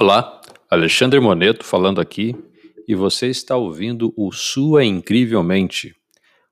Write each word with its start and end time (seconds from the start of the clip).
Olá, 0.00 0.40
Alexandre 0.70 1.20
Moneto 1.20 1.62
falando 1.62 2.00
aqui 2.00 2.34
e 2.88 2.94
você 2.94 3.26
está 3.26 3.58
ouvindo 3.58 4.14
o 4.16 4.32
Sua 4.32 4.82
Incrivelmente, 4.82 5.94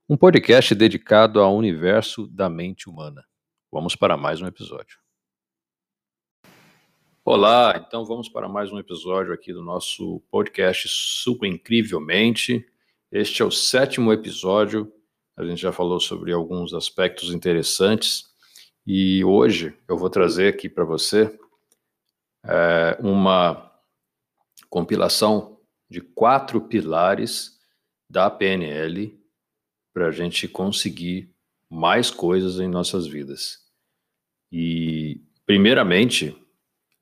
um 0.07 0.19
podcast 0.19 0.75
dedicado 0.75 1.41
ao 1.41 1.57
universo 1.57 2.27
da 2.27 2.51
mente 2.51 2.91
humana. 2.91 3.25
Vamos 3.73 3.97
para 3.97 4.19
mais 4.19 4.43
um 4.43 4.47
episódio. 4.47 4.99
Olá, 7.25 7.83
então 7.89 8.05
vamos 8.05 8.29
para 8.29 8.51
mais 8.51 8.71
um 8.71 8.79
episódio 8.79 9.33
aqui 9.33 9.51
do 9.51 9.63
nosso 9.63 10.23
podcast 10.31 10.87
Sua 10.87 11.49
Incrivelmente. 11.49 12.67
Este 13.11 13.41
é 13.41 13.47
o 13.47 13.51
sétimo 13.51 14.13
episódio. 14.13 14.93
A 15.35 15.43
gente 15.43 15.63
já 15.63 15.73
falou 15.73 15.99
sobre 15.99 16.35
alguns 16.35 16.75
aspectos 16.75 17.33
interessantes 17.33 18.25
e 18.87 19.25
hoje 19.25 19.75
eu 19.89 19.97
vou 19.97 20.11
trazer 20.11 20.49
aqui 20.49 20.69
para 20.69 20.85
você 20.85 21.35
é, 22.45 22.97
uma 23.01 23.73
compilação 24.69 25.59
de 25.89 26.01
quatro 26.01 26.61
pilares 26.61 27.59
da 28.09 28.31
PNL 28.31 29.19
para 29.93 30.09
a 30.09 30.13
gente 30.13 30.47
conseguir 30.47 31.35
mais 31.71 32.11
coisas 32.11 32.61
em 32.61 32.69
nossas 32.69 33.07
vidas. 33.07 33.59
E, 34.51 35.21
primeiramente, 35.45 36.37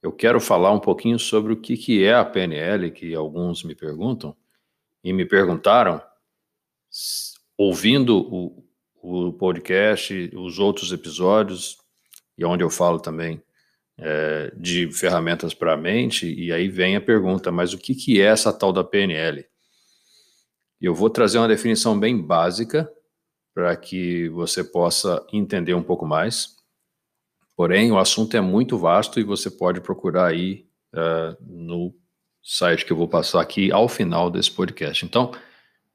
eu 0.03 0.13
quero 0.13 0.41
falar 0.41 0.73
um 0.73 0.81
pouquinho 0.81 1.19
sobre 1.19 1.53
o 1.53 1.61
que, 1.61 1.77
que 1.77 2.05
é 2.05 2.15
a 2.15 2.25
PNL, 2.25 2.91
que 2.91 3.15
alguns 3.15 3.63
me 3.63 3.75
perguntam, 3.75 4.37
e 5.03 5.13
me 5.13 5.25
perguntaram, 5.25 6.03
ouvindo 7.57 8.19
o, 8.19 8.65
o 9.03 9.33
podcast, 9.33 10.31
os 10.35 10.59
outros 10.59 10.93
episódios, 10.93 11.79
e 12.37 12.45
onde 12.45 12.65
eu 12.65 12.71
falo 12.71 12.99
também 12.99 13.43
é, 13.99 14.53
de 14.57 14.91
ferramentas 14.93 15.55
para 15.55 15.73
a 15.73 15.77
mente, 15.77 16.33
e 16.33 16.53
aí 16.53 16.69
vem 16.69 16.97
a 16.97 17.01
pergunta: 17.01 17.51
mas 17.51 17.73
o 17.73 17.79
que, 17.79 17.95
que 17.95 18.21
é 18.21 18.27
essa 18.27 18.53
tal 18.53 18.73
da 18.73 18.85
PNL? 18.85 19.45
Eu 20.81 20.95
vou 20.95 21.09
trazer 21.09 21.39
uma 21.39 21.49
definição 21.49 21.99
bem 21.99 22.21
básica 22.21 22.91
para 23.55 23.75
que 23.75 24.29
você 24.29 24.63
possa 24.63 25.25
entender 25.33 25.73
um 25.73 25.83
pouco 25.83 26.05
mais. 26.05 26.57
Porém, 27.57 27.91
o 27.91 27.99
assunto 27.99 28.37
é 28.37 28.41
muito 28.41 28.77
vasto 28.77 29.19
e 29.19 29.25
você 29.25 29.51
pode 29.51 29.81
procurar 29.81 30.27
aí 30.27 30.67
uh, 30.93 31.35
no 31.41 31.95
site 32.43 32.85
que 32.85 32.93
eu 32.93 32.97
vou 32.97 33.09
passar 33.09 33.41
aqui 33.41 33.73
ao 33.73 33.89
final 33.89 34.31
desse 34.31 34.51
podcast. 34.51 35.07
Então, 35.07 35.33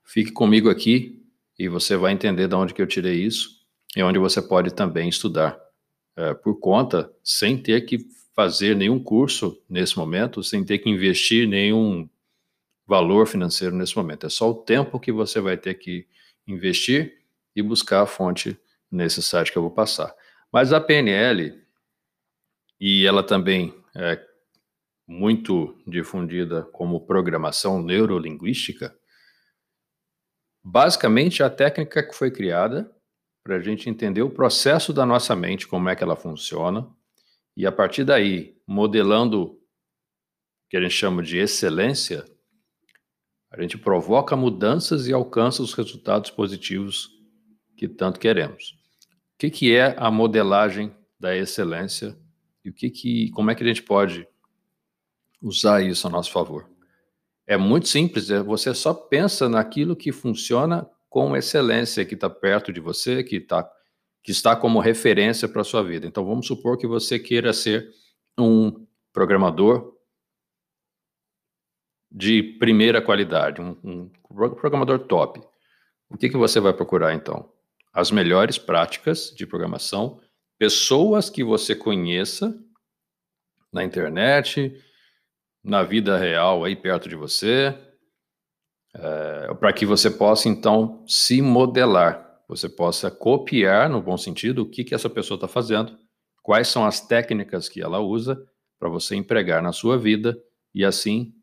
fique 0.04 0.32
comigo 0.32 0.72
aqui 0.72 1.24
e 1.60 1.70
você 1.70 1.96
vai 1.96 2.14
entender 2.14 2.48
de 2.48 2.56
onde 2.56 2.74
que 2.74 2.82
eu 2.82 2.88
tirei 2.88 3.24
isso 3.24 3.62
e 3.96 4.02
onde 4.02 4.18
você 4.18 4.42
pode 4.42 4.74
também 4.74 5.08
estudar 5.08 5.56
é, 6.16 6.34
por 6.34 6.60
conta, 6.60 7.12
sem 7.24 7.58
ter 7.58 7.82
que 7.82 8.00
fazer 8.34 8.76
nenhum 8.76 9.02
curso 9.02 9.62
nesse 9.70 9.98
momento, 9.98 10.44
sem 10.44 10.64
ter 10.64 10.80
que 10.80 10.90
investir 10.90 11.48
nenhum 11.48 12.10
valor 12.88 13.28
financeiro 13.28 13.76
nesse 13.76 13.96
momento. 13.96 14.26
É 14.26 14.30
só 14.30 14.50
o 14.50 14.56
tempo 14.56 15.00
que 15.00 15.12
você 15.12 15.40
vai 15.40 15.58
ter 15.58 15.76
que 15.76 16.08
investir 16.48 17.22
e 17.56 17.62
buscar 17.62 18.02
a 18.02 18.06
fonte 18.06 18.60
nesse 18.90 19.22
site 19.22 19.52
que 19.52 19.58
eu 19.58 19.62
vou 19.62 19.72
passar. 19.72 20.14
Mas 20.52 20.74
a 20.74 20.82
PNL, 20.82 21.62
e 22.80 23.06
ela 23.06 23.24
também 23.24 23.74
é 23.96 24.20
muito 25.08 25.82
difundida 25.86 26.64
como 26.64 27.06
programação 27.06 27.82
neurolinguística, 27.82 28.96
basicamente 30.64 31.44
a 31.44 31.50
técnica 31.50 32.04
que 32.04 32.14
foi 32.14 32.32
criada 32.32 32.90
para 33.44 33.56
a 33.56 33.60
gente 33.60 33.90
entender 33.90 34.22
o 34.22 34.30
processo 34.30 34.94
da 34.94 35.06
nossa 35.06 35.36
mente, 35.36 35.68
como 35.68 35.90
é 35.90 35.96
que 35.96 36.04
ela 36.04 36.16
funciona, 36.16 36.88
e 37.56 37.66
a 37.66 37.72
partir 37.72 38.04
daí, 38.04 38.56
modelando 38.68 39.44
o 39.44 39.60
que 40.70 40.78
a 40.78 40.82
gente 40.82 40.94
chama 40.94 41.22
de 41.22 41.38
excelência, 41.38 42.26
a 43.52 43.62
gente 43.62 43.78
provoca 43.78 44.36
mudanças 44.36 45.08
e 45.08 45.14
alcança 45.14 45.62
os 45.62 45.74
resultados 45.74 46.32
positivos 46.32 47.10
que 47.76 47.88
tanto 47.88 48.20
queremos. 48.20 48.80
O 49.34 49.38
que, 49.40 49.50
que 49.50 49.76
é 49.76 49.96
a 49.98 50.10
modelagem 50.10 50.96
da 51.20 51.36
excelência 51.36 52.18
e 52.64 52.70
o 52.70 52.74
que 52.74 52.90
que, 52.90 53.30
como 53.32 53.52
é 53.52 53.56
que 53.56 53.64
a 53.64 53.68
gente 53.68 53.84
pode 53.84 54.26
usar 55.42 55.82
isso 55.82 56.08
a 56.08 56.10
nosso 56.10 56.32
favor? 56.32 56.70
É 57.46 57.58
muito 57.58 57.90
simples, 57.90 58.30
é, 58.30 58.42
você 58.42 58.74
só 58.74 58.94
pensa 58.94 59.50
naquilo 59.50 59.96
que 59.96 60.12
funciona 60.12 60.90
com 61.12 61.36
excelência 61.36 62.06
que 62.06 62.14
está 62.14 62.30
perto 62.30 62.72
de 62.72 62.80
você, 62.80 63.22
que, 63.22 63.42
tá, 63.42 63.70
que 64.24 64.32
está 64.32 64.56
como 64.56 64.80
referência 64.80 65.46
para 65.46 65.60
a 65.60 65.66
sua 65.66 65.84
vida. 65.84 66.08
Então, 66.08 66.26
vamos 66.26 66.48
supor 66.48 66.78
que 66.78 66.88
você 66.88 67.20
queira 67.20 67.52
ser 67.52 67.92
um 68.40 68.88
programador 69.12 69.94
de 72.10 72.42
primeira 72.42 73.02
qualidade, 73.02 73.60
um, 73.62 73.78
um 73.84 74.10
programador 74.30 75.00
top. 75.00 75.42
O 76.10 76.18
que, 76.18 76.30
que 76.30 76.38
você 76.38 76.62
vai 76.62 76.72
procurar 76.72 77.14
então? 77.14 77.52
As 77.92 78.10
melhores 78.10 78.58
práticas 78.58 79.34
de 79.36 79.46
programação, 79.46 80.22
pessoas 80.58 81.30
que 81.30 81.44
você 81.44 81.76
conheça 81.76 82.58
na 83.72 83.84
internet, 83.84 84.82
na 85.62 85.84
vida 85.84 86.18
real 86.18 86.64
aí 86.64 86.74
perto 86.74 87.10
de 87.10 87.18
você, 87.18 87.78
é, 88.94 89.54
para 89.56 89.72
que 89.74 89.86
você 89.86 90.10
possa 90.10 90.50
então 90.50 91.04
se 91.08 91.42
modelar, 91.42 92.42
você 92.48 92.68
possa 92.68 93.10
copiar, 93.10 93.90
no 93.90 94.02
bom 94.02 94.18
sentido, 94.18 94.64
o 94.64 94.66
que, 94.66 94.84
que 94.84 94.94
essa 94.94 95.10
pessoa 95.10 95.36
está 95.36 95.48
fazendo, 95.48 95.98
quais 96.44 96.68
são 96.68 96.86
as 96.86 97.00
técnicas 97.00 97.70
que 97.70 97.82
ela 97.82 98.00
usa 98.00 98.42
para 98.80 98.90
você 98.90 99.16
empregar 99.16 99.62
na 99.62 99.72
sua 99.72 99.98
vida 99.98 100.38
e 100.74 100.84
assim 100.84 101.34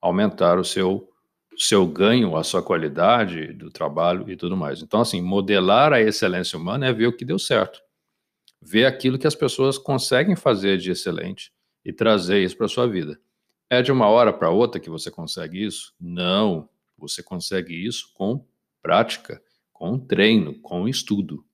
aumentar 0.00 0.58
o 0.58 0.64
seu 0.64 1.08
seu 1.56 1.86
ganho, 1.86 2.36
a 2.36 2.44
sua 2.44 2.62
qualidade 2.62 3.52
do 3.54 3.70
trabalho 3.70 4.30
e 4.30 4.36
tudo 4.36 4.56
mais. 4.56 4.82
Então, 4.82 5.00
assim, 5.00 5.22
modelar 5.22 5.92
a 5.92 6.00
excelência 6.00 6.58
humana 6.58 6.86
é 6.86 6.92
ver 6.92 7.06
o 7.06 7.16
que 7.16 7.24
deu 7.24 7.38
certo, 7.38 7.80
ver 8.60 8.84
aquilo 8.84 9.18
que 9.18 9.26
as 9.26 9.34
pessoas 9.34 9.78
conseguem 9.78 10.36
fazer 10.36 10.76
de 10.76 10.90
excelente 10.90 11.50
e 11.82 11.92
trazer 11.92 12.42
isso 12.42 12.56
para 12.56 12.68
sua 12.68 12.86
vida. 12.86 13.18
É 13.70 13.80
de 13.80 13.90
uma 13.90 14.06
hora 14.06 14.32
para 14.32 14.50
outra 14.50 14.80
que 14.80 14.90
você 14.90 15.10
consegue 15.10 15.64
isso? 15.64 15.94
Não. 15.98 16.68
Você 16.98 17.22
consegue 17.22 17.74
isso 17.74 18.12
com 18.14 18.46
prática, 18.82 19.42
com 19.72 19.98
treino, 19.98 20.60
com 20.60 20.88
estudo. 20.88 21.44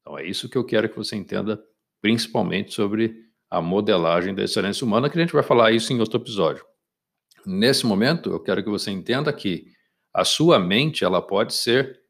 Então 0.00 0.18
é 0.18 0.24
isso 0.24 0.48
que 0.48 0.56
eu 0.56 0.64
quero 0.64 0.88
que 0.88 0.96
você 0.96 1.16
entenda, 1.16 1.62
principalmente 2.00 2.72
sobre 2.72 3.26
a 3.50 3.60
modelagem 3.60 4.34
da 4.34 4.44
excelência 4.44 4.84
humana, 4.84 5.10
que 5.10 5.18
a 5.18 5.20
gente 5.20 5.32
vai 5.32 5.42
falar 5.42 5.72
isso 5.72 5.92
em 5.92 6.00
outro 6.00 6.20
episódio. 6.20 6.64
Nesse 7.44 7.86
momento, 7.86 8.30
eu 8.30 8.40
quero 8.40 8.62
que 8.62 8.70
você 8.70 8.90
entenda 8.90 9.32
que 9.32 9.66
a 10.12 10.24
sua 10.24 10.58
mente 10.58 11.04
ela 11.04 11.20
pode 11.20 11.54
ser 11.54 12.00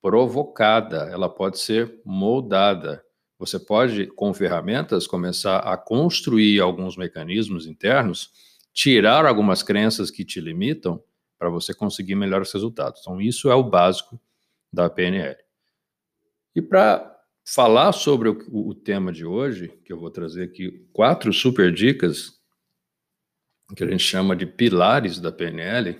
provocada, 0.00 1.08
ela 1.10 1.28
pode 1.28 1.58
ser 1.58 2.00
moldada. 2.04 3.02
Você 3.38 3.58
pode, 3.58 4.06
com 4.06 4.32
ferramentas, 4.32 5.06
começar 5.06 5.58
a 5.58 5.76
construir 5.76 6.60
alguns 6.60 6.96
mecanismos 6.96 7.66
internos, 7.66 8.30
tirar 8.72 9.26
algumas 9.26 9.62
crenças 9.62 10.10
que 10.10 10.24
te 10.24 10.40
limitam 10.40 11.02
para 11.38 11.50
você 11.50 11.74
conseguir 11.74 12.14
melhores 12.14 12.52
resultados. 12.52 13.00
Então, 13.00 13.20
isso 13.20 13.50
é 13.50 13.54
o 13.54 13.62
básico 13.62 14.20
da 14.72 14.88
PNL. 14.88 15.36
E 16.54 16.62
para 16.62 17.14
falar 17.44 17.92
sobre 17.92 18.28
o, 18.28 18.38
o, 18.50 18.74
tema 18.74 19.12
de 19.12 19.24
hoje, 19.24 19.68
que 19.84 19.92
eu 19.92 19.98
vou 19.98 20.10
trazer 20.10 20.44
aqui 20.44 20.88
quatro 20.92 21.32
super 21.32 21.72
dicas, 21.72 22.40
que 23.76 23.84
a 23.84 23.86
gente 23.86 24.02
chama 24.02 24.34
de 24.34 24.46
pilares 24.46 25.20
da 25.20 25.30
PNL, 25.30 25.98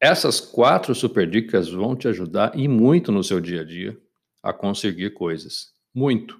essas 0.00 0.40
quatro 0.40 0.94
super 0.94 1.28
dicas 1.28 1.68
vão 1.68 1.96
te 1.96 2.08
ajudar 2.08 2.58
e 2.58 2.68
muito 2.68 3.10
no 3.10 3.24
seu 3.24 3.40
dia 3.40 3.62
a 3.62 3.64
dia 3.64 3.98
a 4.42 4.52
conseguir 4.52 5.10
coisas. 5.10 5.72
Muito. 5.94 6.38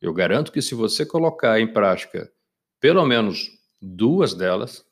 Eu 0.00 0.12
garanto 0.12 0.50
que 0.50 0.60
se 0.60 0.74
você 0.74 1.06
colocar 1.06 1.60
em 1.60 1.72
prática 1.72 2.32
pelo 2.80 3.06
menos 3.06 3.50
duas 3.80 4.34
delas, 4.34 4.84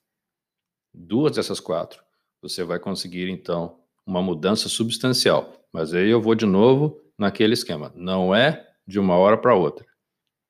duas 0.94 1.37
dessas 1.37 1.58
quatro, 1.58 2.02
você 2.42 2.64
vai 2.64 2.80
conseguir 2.80 3.30
então 3.30 3.78
uma 4.04 4.20
mudança 4.20 4.68
substancial. 4.68 5.64
Mas 5.72 5.94
aí 5.94 6.10
eu 6.10 6.20
vou 6.20 6.34
de 6.34 6.44
novo 6.44 7.00
naquele 7.16 7.54
esquema. 7.54 7.92
Não 7.94 8.34
é 8.34 8.68
de 8.86 8.98
uma 8.98 9.16
hora 9.16 9.38
para 9.38 9.54
outra, 9.54 9.86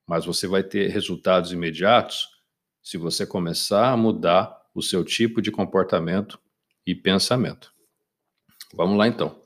mas 0.08 0.24
você 0.24 0.46
vai 0.46 0.62
ter 0.62 0.88
resultados 0.88 1.52
imediatos 1.52 2.28
se 2.82 2.96
você 2.96 3.26
começar 3.26 3.92
a 3.92 3.96
mudar 3.96 4.60
o 4.74 4.82
seu 4.82 5.04
tipo 5.04 5.42
de 5.42 5.50
comportamento 5.50 6.40
e 6.86 6.94
pensamento. 6.94 7.70
Vamos 8.74 8.96
lá 8.96 9.06
então. 9.06 9.40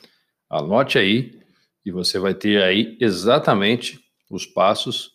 Anote 0.49 0.99
aí 0.99 1.43
e 1.85 1.91
você 1.91 2.19
vai 2.19 2.33
ter 2.33 2.63
aí 2.63 2.97
exatamente 3.01 4.01
os 4.31 4.47
passos 4.47 5.15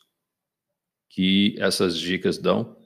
que 1.09 1.55
essas 1.59 1.97
dicas 1.97 2.37
dão 2.37 2.77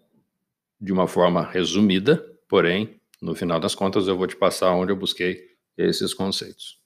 de 0.80 0.94
uma 0.94 1.08
forma 1.08 1.44
resumida, 1.44 2.18
porém 2.48 3.00
no 3.26 3.34
final 3.34 3.60
das 3.60 3.74
contas, 3.74 4.08
eu 4.08 4.16
vou 4.16 4.28
te 4.28 4.36
passar 4.36 4.72
onde 4.72 4.92
eu 4.92 4.96
busquei 4.96 5.44
esses 5.76 6.14
conceitos. 6.14 6.80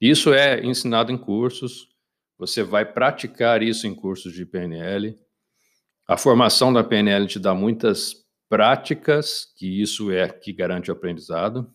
Isso 0.00 0.32
é 0.32 0.64
ensinado 0.64 1.12
em 1.12 1.18
cursos, 1.18 1.90
você 2.38 2.62
vai 2.62 2.90
praticar 2.90 3.62
isso 3.62 3.86
em 3.86 3.94
cursos 3.94 4.32
de 4.32 4.46
PNL. 4.46 5.16
A 6.08 6.16
formação 6.16 6.72
da 6.72 6.82
PNL 6.82 7.26
te 7.26 7.38
dá 7.38 7.54
muitas 7.54 8.24
práticas, 8.48 9.52
que 9.54 9.80
isso 9.80 10.10
é 10.10 10.28
que 10.28 10.52
garante 10.52 10.90
o 10.90 10.94
aprendizado. 10.94 11.70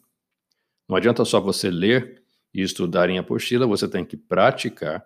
Não 0.89 0.97
adianta 0.97 1.23
só 1.23 1.39
você 1.39 1.69
ler 1.69 2.23
e 2.53 2.63
estudar 2.63 3.09
em 3.11 3.19
apostila, 3.19 3.67
você 3.67 3.87
tem 3.87 4.03
que 4.03 4.17
praticar, 4.17 5.05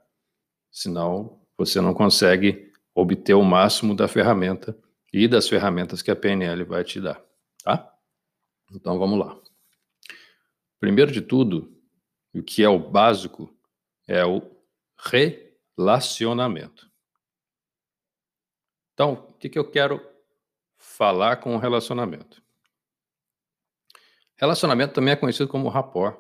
senão 0.71 1.41
você 1.57 1.81
não 1.81 1.93
consegue 1.93 2.71
obter 2.95 3.33
o 3.33 3.43
máximo 3.43 3.93
da 3.93 4.07
ferramenta 4.07 4.75
e 5.13 5.27
das 5.27 5.49
ferramentas 5.49 6.01
que 6.01 6.11
a 6.11 6.15
PNL 6.15 6.63
vai 6.63 6.83
te 6.83 7.01
dar? 7.01 7.21
Então 8.73 8.97
vamos 8.97 9.19
lá. 9.19 9.39
Primeiro 10.79 11.11
de 11.11 11.21
tudo, 11.21 11.77
o 12.33 12.41
que 12.41 12.63
é 12.63 12.69
o 12.69 12.79
básico 12.79 13.53
é 14.07 14.25
o 14.25 14.41
relacionamento. 15.77 16.89
Então, 18.93 19.13
o 19.29 19.33
que, 19.33 19.49
que 19.49 19.59
eu 19.59 19.69
quero 19.69 20.01
falar 20.77 21.37
com 21.37 21.55
o 21.55 21.59
relacionamento. 21.59 22.41
Relacionamento 24.35 24.93
também 24.93 25.13
é 25.13 25.15
conhecido 25.15 25.47
como 25.47 25.69
rapport. 25.69 26.19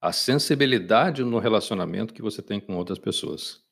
A 0.00 0.12
sensibilidade 0.12 1.22
no 1.22 1.38
relacionamento 1.38 2.12
que 2.12 2.20
você 2.20 2.42
tem 2.42 2.60
com 2.60 2.76
outras 2.76 2.98
pessoas. 2.98 3.62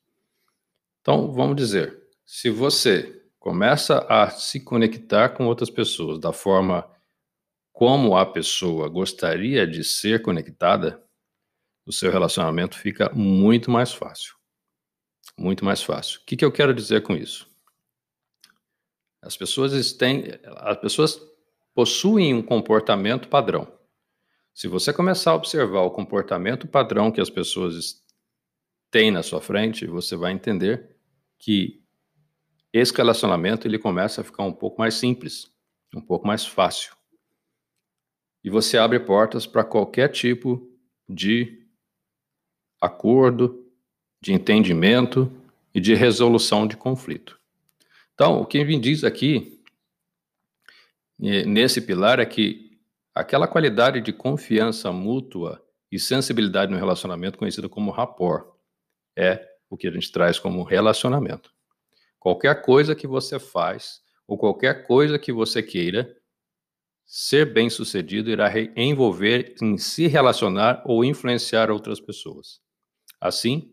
Então, 1.01 1.31
vamos 1.31 1.57
dizer, 1.57 2.01
se 2.25 2.49
você 2.49 3.23
começa 3.37 3.99
a 4.09 4.29
se 4.29 4.59
conectar 4.59 5.29
com 5.29 5.45
outras 5.45 5.69
pessoas 5.69 6.17
da 6.17 6.33
forma 6.33 6.89
como 7.75 8.15
a 8.15 8.25
pessoa 8.25 8.87
gostaria 8.87 9.67
de 9.67 9.83
ser 9.83 10.21
conectada, 10.21 11.03
o 11.85 11.91
seu 11.91 12.09
relacionamento 12.09 12.79
fica 12.79 13.11
muito 13.13 13.69
mais 13.69 13.91
fácil. 13.91 14.33
Muito 15.37 15.65
mais 15.65 15.83
fácil. 15.83 16.21
O 16.21 16.25
que, 16.25 16.37
que 16.37 16.45
eu 16.45 16.53
quero 16.53 16.73
dizer 16.73 17.03
com 17.03 17.13
isso? 17.13 17.53
As 19.21 19.35
pessoas 19.35 19.91
têm, 19.91 20.23
as 20.45 20.77
pessoas 20.77 21.21
possuem 21.73 22.33
um 22.33 22.41
comportamento 22.41 23.27
padrão. 23.27 23.67
Se 24.53 24.69
você 24.69 24.93
começar 24.93 25.31
a 25.31 25.35
observar 25.35 25.81
o 25.81 25.91
comportamento 25.91 26.69
padrão 26.69 27.11
que 27.11 27.19
as 27.19 27.29
pessoas 27.29 28.01
têm 28.89 29.11
na 29.11 29.21
sua 29.21 29.41
frente, 29.41 29.85
você 29.85 30.15
vai 30.15 30.31
entender 30.31 30.95
que 31.37 31.83
esse 32.71 32.95
relacionamento 32.95 33.67
ele 33.67 33.77
começa 33.77 34.21
a 34.21 34.23
ficar 34.23 34.43
um 34.43 34.53
pouco 34.53 34.79
mais 34.79 34.93
simples, 34.93 35.53
um 35.93 35.99
pouco 35.99 36.25
mais 36.25 36.45
fácil. 36.45 36.95
E 38.45 38.49
você 38.51 38.77
abre 38.77 38.99
portas 38.99 39.47
para 39.47 39.63
qualquer 39.63 40.07
tipo 40.09 40.69
de 41.09 41.65
acordo, 42.79 43.65
de 44.21 44.33
entendimento 44.33 45.31
e 45.73 45.81
de 45.81 45.95
resolução 45.95 46.67
de 46.67 46.77
conflito. 46.77 47.41
Então, 48.13 48.39
o 48.39 48.45
que 48.45 48.63
me 48.63 48.79
diz 48.79 49.03
aqui, 49.03 49.63
nesse 51.17 51.81
pilar, 51.81 52.19
é 52.19 52.25
que 52.25 52.77
aquela 53.15 53.47
qualidade 53.47 53.99
de 53.99 54.13
confiança 54.13 54.91
mútua 54.91 55.65
e 55.91 55.97
sensibilidade 55.97 56.71
no 56.71 56.77
relacionamento, 56.77 57.39
conhecida 57.39 57.67
como 57.67 57.89
rapport, 57.89 58.45
é 59.15 59.43
o 59.67 59.75
que 59.75 59.87
a 59.87 59.91
gente 59.91 60.11
traz 60.11 60.37
como 60.37 60.61
relacionamento. 60.61 61.51
Qualquer 62.19 62.61
coisa 62.61 62.93
que 62.93 63.07
você 63.07 63.39
faz, 63.39 64.03
ou 64.27 64.37
qualquer 64.37 64.85
coisa 64.85 65.17
que 65.17 65.33
você 65.33 65.63
queira, 65.63 66.15
ser 67.05 67.53
bem 67.53 67.69
sucedido 67.69 68.29
irá 68.29 68.51
envolver 68.75 69.55
em 69.61 69.77
se 69.77 70.07
relacionar 70.07 70.81
ou 70.85 71.05
influenciar 71.05 71.69
outras 71.69 71.99
pessoas. 71.99 72.59
Assim, 73.21 73.71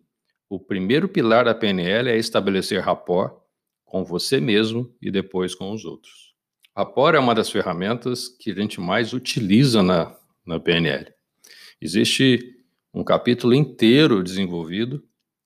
o 0.48 0.60
primeiro 0.60 1.08
pilar 1.08 1.46
da 1.46 1.54
PNL 1.54 2.10
é 2.10 2.16
estabelecer 2.16 2.80
rapport 2.80 3.40
com 3.84 4.04
você 4.04 4.40
mesmo 4.40 4.94
e 5.00 5.10
depois 5.10 5.54
com 5.54 5.72
os 5.72 5.84
outros. 5.84 6.34
Rapport 6.76 7.14
é 7.14 7.18
uma 7.18 7.34
das 7.34 7.50
ferramentas 7.50 8.28
que 8.28 8.50
a 8.50 8.54
gente 8.54 8.80
mais 8.80 9.12
utiliza 9.12 9.82
na, 9.82 10.16
na 10.46 10.58
PNL. 10.58 11.12
Existe 11.80 12.56
um 12.94 13.02
capítulo 13.02 13.54
inteiro 13.54 14.22
desenvolvido 14.22 15.02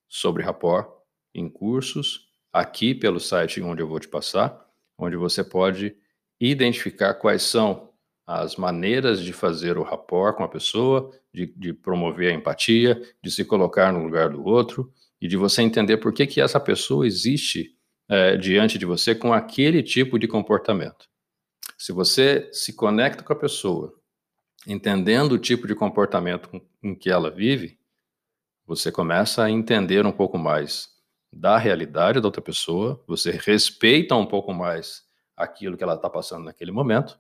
sobre 0.09 0.43
rapport 0.43 0.89
em 1.35 1.49
cursos, 1.49 2.29
aqui 2.53 2.95
pelo 2.95 3.21
site 3.21 3.61
onde 3.61 3.83
eu 3.83 3.89
vou 3.89 4.01
te 4.01 4.09
passar, 4.09 4.65
onde 4.99 5.17
você 5.17 5.45
pode 5.45 5.97
identificar 6.41 7.15
quais 7.15 7.43
são 7.43 7.91
as 8.27 8.57
maneiras 8.57 9.21
de 9.23 9.33
fazer 9.33 9.79
o 9.79 9.83
rapport 9.83 10.37
com 10.37 10.43
a 10.43 10.49
pessoa, 10.49 11.11
de, 11.33 11.47
de, 11.57 11.73
promover 11.73 12.33
a 12.33 12.35
empatia, 12.35 13.01
de 13.23 13.31
se 13.31 13.45
colocar 13.45 13.93
no 13.93 14.03
lugar 14.03 14.31
do 14.31 14.45
outro 14.45 14.93
e 15.21 15.29
de 15.29 15.37
você 15.37 15.63
entender 15.63 15.99
por 15.99 16.13
que, 16.13 16.27
que 16.27 16.41
essa 16.41 16.59
pessoa 16.59 17.07
existe 17.07 17.77
é, 18.09 18.37
diante 18.37 18.79
de 18.79 18.85
você 18.85 19.15
com 19.15 19.33
aquele 19.33 19.83
tipo 19.83 20.19
de 20.19 20.27
comportamento. 20.27 21.07
Se 21.79 21.93
você 21.93 22.49
se 22.53 22.73
conecta 22.73 23.23
com 23.23 23.33
a 23.33 23.37
pessoa, 23.37 23.95
entendendo 24.67 25.33
o 25.33 25.39
tipo 25.39 25.67
de 25.67 25.75
comportamento 25.75 26.51
em 26.83 26.95
que 26.95 27.11
ela 27.11 27.31
vive, 27.31 27.79
você 28.67 28.91
começa 28.91 29.45
a 29.45 29.51
entender 29.51 30.05
um 30.05 30.13
pouco 30.13 30.37
mais 30.37 30.89
da 31.33 31.59
realidade 31.59 32.21
da 32.21 32.27
outra 32.27 32.43
pessoa, 32.43 33.03
você 33.07 33.31
respeita 33.31 34.17
um 34.17 34.27
pouco 34.27 34.53
mais 34.53 35.06
aquilo 35.37 35.77
que 35.77 35.85
ela 35.85 35.95
está 35.95 36.09
passando 36.09 36.45
naquele 36.45 36.73
momento, 36.73 37.19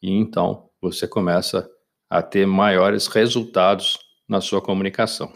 e 0.00 0.10
então 0.10 0.70
você 0.80 1.08
começa 1.08 1.68
a 2.08 2.22
ter 2.22 2.46
maiores 2.46 3.06
resultados 3.06 3.98
na 4.28 4.40
sua 4.40 4.62
comunicação. 4.62 5.32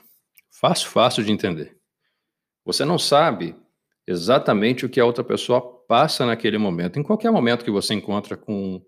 Fácil, 0.51 0.89
fácil 0.89 1.25
de 1.25 1.33
entender. 1.33 1.77
Você 2.65 2.85
não 2.85 2.99
sabe 2.99 3.57
exatamente 4.07 4.87
o 4.87 4.89
que 4.89 5.01
a 5.01 5.05
outra 5.05 5.25
pessoa 5.25 5.61
passa 5.89 6.25
naquele 6.27 6.59
momento, 6.59 6.99
em 6.99 7.03
qualquer 7.03 7.31
momento 7.31 7.65
que 7.65 7.71
você 7.71 7.95
encontra 7.95 8.37
com 8.37 8.85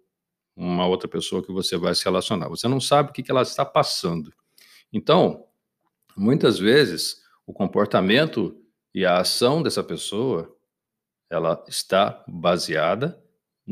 uma 0.55 0.87
outra 0.87 1.09
pessoa 1.09 1.43
que 1.43 1.53
você 1.53 1.77
vai 1.77 1.95
se 1.95 2.05
relacionar. 2.05 2.49
Você 2.49 2.69
não 2.69 2.81
sabe 2.81 3.11
o 3.11 3.13
que 3.13 3.31
ela 3.31 3.43
está 3.43 3.65
passando. 3.65 4.33
Então, 4.93 5.47
muitas 6.17 6.59
vezes, 6.59 7.23
o 7.47 7.53
comportamento 7.53 8.57
e 8.95 9.07
a 9.07 9.19
ação 9.19 9.63
dessa 9.63 9.83
pessoa, 9.83 10.55
ela 11.31 11.65
está 11.67 12.23
baseada 12.29 13.22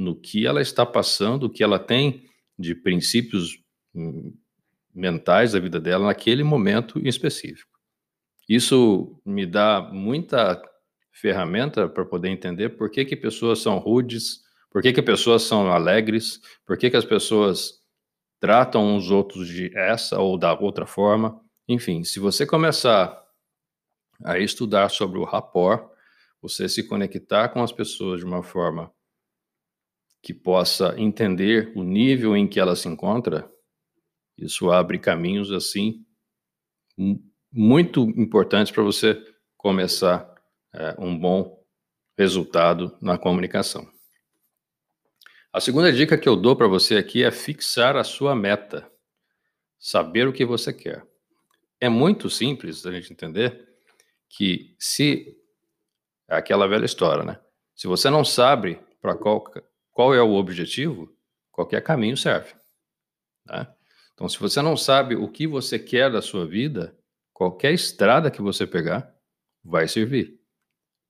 no 0.00 0.17
que 0.17 0.47
ela 0.47 0.62
está 0.62 0.87
passando, 0.87 1.44
o 1.44 1.50
que 1.50 1.62
ela 1.62 1.79
tem 1.79 2.25
de 2.58 2.75
princípios 2.75 3.58
hum, 3.94 4.35
mentais 4.94 5.52
da 5.52 5.61
vida 5.61 5.79
dela 5.79 6.06
naquele 6.06 6.43
momento 6.43 6.99
em 6.99 7.06
específico. 7.06 7.79
Isso 8.49 9.20
me 9.25 9.44
dá 9.44 9.81
muita 9.93 10.60
ferramenta 11.13 11.86
para 11.86 12.05
poder 12.05 12.31
entender 12.31 12.70
por 12.70 12.91
que, 12.91 13.05
que 13.05 13.15
pessoas 13.15 13.58
são 13.58 13.79
rudes, 13.79 14.41
por 14.70 14.81
que, 14.81 14.93
que 14.93 15.03
pessoas 15.03 15.43
são 15.43 15.70
alegres, 15.70 16.41
por 16.67 16.79
que, 16.79 16.89
que 16.89 16.96
as 16.96 17.05
pessoas 17.05 17.81
tratam 18.41 18.96
uns 18.96 19.10
outros 19.10 19.46
de 19.48 19.70
essa 19.77 20.19
ou 20.19 20.39
da 20.39 20.58
outra 20.58 20.86
forma. 20.86 21.39
Enfim, 21.69 22.05
se 22.05 22.19
você 22.19 22.46
começar 22.46 23.22
a 24.25 24.39
estudar 24.39 24.89
sobre 24.89 25.19
o 25.19 25.25
rapport, 25.25 25.91
você 26.41 26.70
se 26.70 26.82
conectar 26.84 27.51
com 27.51 27.63
as 27.63 27.70
pessoas 27.70 28.20
de 28.20 28.25
uma 28.25 28.43
forma 28.43 28.91
que 30.22 30.34
possa 30.34 30.94
entender 30.98 31.72
o 31.74 31.82
nível 31.82 32.36
em 32.36 32.46
que 32.46 32.60
ela 32.60 32.77
se 32.77 32.89
encontra, 32.89 33.50
isso 34.36 34.70
abre 34.70 34.98
caminhos 34.98 35.50
assim 35.50 36.05
muito 37.53 38.03
importantes 38.10 38.72
para 38.72 38.82
você 38.82 39.20
começar 39.56 40.32
é, 40.72 40.94
um 40.98 41.19
bom 41.19 41.58
resultado 42.17 42.96
na 43.00 43.19
comunicação. 43.19 43.89
A 45.53 45.60
segunda 45.60 45.93
dica 45.93 46.17
que 46.17 46.29
eu 46.29 46.36
dou 46.36 46.55
para 46.55 46.69
você 46.69 46.96
aqui 46.96 47.24
é 47.24 47.31
fixar 47.31 47.96
a 47.96 48.05
sua 48.05 48.36
meta, 48.36 48.89
saber 49.79 50.29
o 50.29 50.32
que 50.32 50.44
você 50.44 50.72
quer. 50.72 51.05
É 51.81 51.89
muito 51.89 52.31
simples 52.31 52.86
a 52.86 52.93
gente 52.93 53.12
entender 53.12 53.69
que 54.29 54.77
se 54.79 55.36
é 56.29 56.36
aquela 56.36 56.69
velha 56.69 56.84
história, 56.84 57.24
né? 57.24 57.41
Se 57.74 57.89
você 57.89 58.08
não 58.10 58.24
sabe 58.24 58.79
para 59.00 59.17
qual, 59.17 59.43
qual 60.01 60.15
é 60.15 60.23
o 60.23 60.33
objetivo, 60.33 61.15
qualquer 61.53 61.83
caminho 61.83 62.17
serve. 62.17 62.55
Né? 63.45 63.71
Então, 64.15 64.27
se 64.31 64.41
você 64.41 64.63
não 64.63 64.75
sabe 64.75 65.15
o 65.15 65.31
que 65.31 65.47
você 65.47 65.79
quer 65.79 66.11
da 66.11 66.23
sua 66.23 66.47
vida, 66.47 66.99
qualquer 67.35 67.75
estrada 67.75 68.31
que 68.31 68.41
você 68.41 68.67
pegar 68.67 69.15
vai 69.63 69.87
servir. 69.87 70.41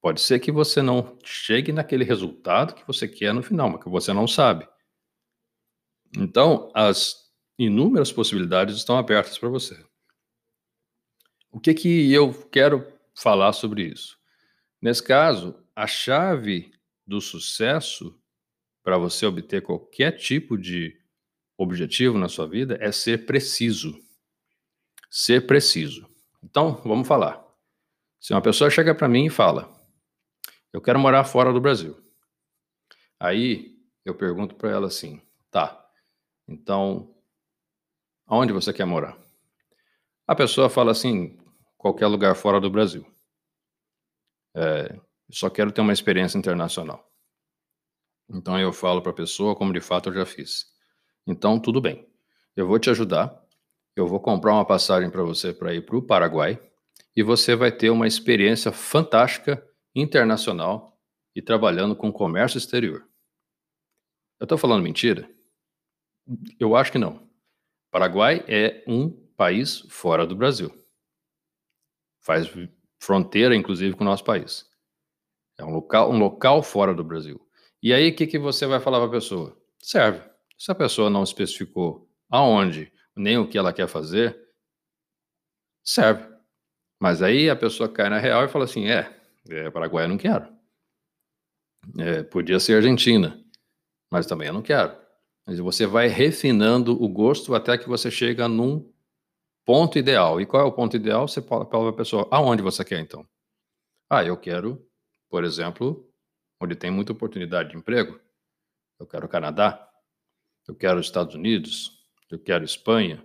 Pode 0.00 0.20
ser 0.20 0.40
que 0.40 0.50
você 0.50 0.82
não 0.82 1.16
chegue 1.22 1.70
naquele 1.70 2.02
resultado 2.02 2.74
que 2.74 2.84
você 2.84 3.06
quer 3.06 3.32
no 3.32 3.44
final, 3.44 3.70
mas 3.70 3.80
que 3.80 3.88
você 3.88 4.12
não 4.12 4.26
sabe. 4.26 4.68
Então, 6.18 6.68
as 6.74 7.14
inúmeras 7.56 8.10
possibilidades 8.10 8.74
estão 8.74 8.98
abertas 8.98 9.38
para 9.38 9.48
você. 9.48 9.80
O 11.52 11.60
que 11.60 11.74
que 11.74 12.12
eu 12.12 12.34
quero 12.50 12.92
falar 13.14 13.52
sobre 13.52 13.84
isso? 13.84 14.18
Nesse 14.82 15.00
caso, 15.00 15.54
a 15.76 15.86
chave 15.86 16.72
do 17.06 17.20
sucesso 17.20 18.19
para 18.82 18.98
você 18.98 19.26
obter 19.26 19.62
qualquer 19.62 20.12
tipo 20.12 20.56
de 20.56 20.96
objetivo 21.56 22.18
na 22.18 22.28
sua 22.28 22.46
vida 22.46 22.78
é 22.80 22.90
ser 22.90 23.26
preciso. 23.26 23.98
Ser 25.10 25.46
preciso. 25.46 26.08
Então, 26.42 26.80
vamos 26.84 27.06
falar. 27.06 27.44
Se 28.18 28.32
uma 28.32 28.42
pessoa 28.42 28.70
chega 28.70 28.94
para 28.94 29.08
mim 29.08 29.26
e 29.26 29.30
fala: 29.30 29.68
eu 30.72 30.80
quero 30.80 30.98
morar 30.98 31.24
fora 31.24 31.52
do 31.52 31.60
Brasil. 31.60 31.96
Aí 33.18 33.76
eu 34.04 34.14
pergunto 34.14 34.54
para 34.54 34.70
ela 34.70 34.86
assim: 34.86 35.20
tá, 35.50 35.90
então, 36.48 37.14
aonde 38.26 38.52
você 38.52 38.72
quer 38.72 38.84
morar? 38.84 39.18
A 40.26 40.34
pessoa 40.34 40.70
fala 40.70 40.92
assim: 40.92 41.38
qualquer 41.76 42.06
lugar 42.06 42.34
fora 42.36 42.60
do 42.60 42.70
Brasil. 42.70 43.04
É, 44.54 44.98
só 45.30 45.50
quero 45.50 45.72
ter 45.72 45.80
uma 45.80 45.92
experiência 45.92 46.38
internacional. 46.38 47.09
Então 48.32 48.58
eu 48.58 48.72
falo 48.72 49.02
para 49.02 49.10
a 49.10 49.14
pessoa 49.14 49.56
como 49.56 49.72
de 49.72 49.80
fato 49.80 50.08
eu 50.08 50.14
já 50.14 50.24
fiz. 50.24 50.66
Então 51.26 51.58
tudo 51.58 51.80
bem, 51.80 52.06
eu 52.56 52.66
vou 52.66 52.78
te 52.78 52.90
ajudar. 52.90 53.38
Eu 53.96 54.06
vou 54.06 54.20
comprar 54.20 54.54
uma 54.54 54.64
passagem 54.64 55.10
para 55.10 55.22
você 55.22 55.52
para 55.52 55.74
ir 55.74 55.84
para 55.84 55.96
o 55.96 56.02
Paraguai 56.02 56.58
e 57.14 57.22
você 57.22 57.56
vai 57.56 57.72
ter 57.72 57.90
uma 57.90 58.06
experiência 58.06 58.70
fantástica 58.70 59.62
internacional 59.94 60.98
e 61.34 61.42
trabalhando 61.42 61.96
com 61.96 62.12
comércio 62.12 62.56
exterior. 62.56 63.06
Eu 64.38 64.44
estou 64.44 64.56
falando 64.56 64.82
mentira? 64.82 65.28
Eu 66.58 66.76
acho 66.76 66.92
que 66.92 66.98
não. 66.98 67.28
Paraguai 67.90 68.44
é 68.46 68.84
um 68.86 69.10
país 69.36 69.80
fora 69.90 70.26
do 70.26 70.36
Brasil. 70.36 70.72
Faz 72.20 72.48
fronteira, 73.00 73.56
inclusive, 73.56 73.96
com 73.96 74.04
o 74.04 74.06
nosso 74.06 74.24
país. 74.24 74.70
É 75.58 75.64
um 75.64 75.70
local, 75.70 76.10
um 76.10 76.18
local 76.18 76.62
fora 76.62 76.94
do 76.94 77.02
Brasil. 77.02 77.40
E 77.82 77.92
aí, 77.94 78.10
o 78.10 78.16
que, 78.16 78.26
que 78.26 78.38
você 78.38 78.66
vai 78.66 78.80
falar 78.80 78.98
para 78.98 79.08
a 79.08 79.20
pessoa? 79.20 79.56
Serve. 79.78 80.22
Se 80.58 80.70
a 80.70 80.74
pessoa 80.74 81.08
não 81.08 81.22
especificou 81.22 82.08
aonde, 82.28 82.92
nem 83.16 83.38
o 83.38 83.48
que 83.48 83.56
ela 83.56 83.72
quer 83.72 83.88
fazer, 83.88 84.38
serve. 85.82 86.28
Mas 87.00 87.22
aí 87.22 87.48
a 87.48 87.56
pessoa 87.56 87.88
cai 87.88 88.10
na 88.10 88.18
real 88.18 88.44
e 88.44 88.48
fala 88.48 88.64
assim: 88.64 88.88
é, 88.88 89.10
é 89.48 89.70
Paraguai 89.70 90.04
eu 90.04 90.08
não 90.08 90.18
quero. 90.18 90.48
É, 91.98 92.22
podia 92.22 92.60
ser 92.60 92.74
Argentina, 92.74 93.42
mas 94.10 94.26
também 94.26 94.48
eu 94.48 94.54
não 94.54 94.62
quero. 94.62 94.94
Mas 95.46 95.58
você 95.58 95.86
vai 95.86 96.08
refinando 96.08 97.02
o 97.02 97.08
gosto 97.08 97.54
até 97.54 97.78
que 97.78 97.88
você 97.88 98.10
chega 98.10 98.46
num 98.46 98.92
ponto 99.64 99.98
ideal. 99.98 100.40
E 100.40 100.46
qual 100.46 100.62
é 100.62 100.66
o 100.66 100.72
ponto 100.72 100.94
ideal? 100.94 101.26
Você 101.26 101.40
fala 101.40 101.64
para 101.64 101.88
a 101.88 101.92
pessoa: 101.92 102.28
aonde 102.30 102.62
você 102.62 102.84
quer 102.84 103.00
então? 103.00 103.26
Ah, 104.10 104.24
eu 104.24 104.36
quero, 104.36 104.84
por 105.30 105.44
exemplo, 105.44 106.09
onde 106.60 106.76
tem 106.76 106.90
muita 106.90 107.12
oportunidade 107.12 107.70
de 107.70 107.76
emprego. 107.76 108.20
Eu 108.98 109.06
quero 109.06 109.26
o 109.26 109.28
Canadá, 109.28 109.88
eu 110.68 110.74
quero 110.74 111.00
os 111.00 111.06
Estados 111.06 111.34
Unidos, 111.34 112.04
eu 112.30 112.38
quero 112.38 112.64
Espanha. 112.64 113.24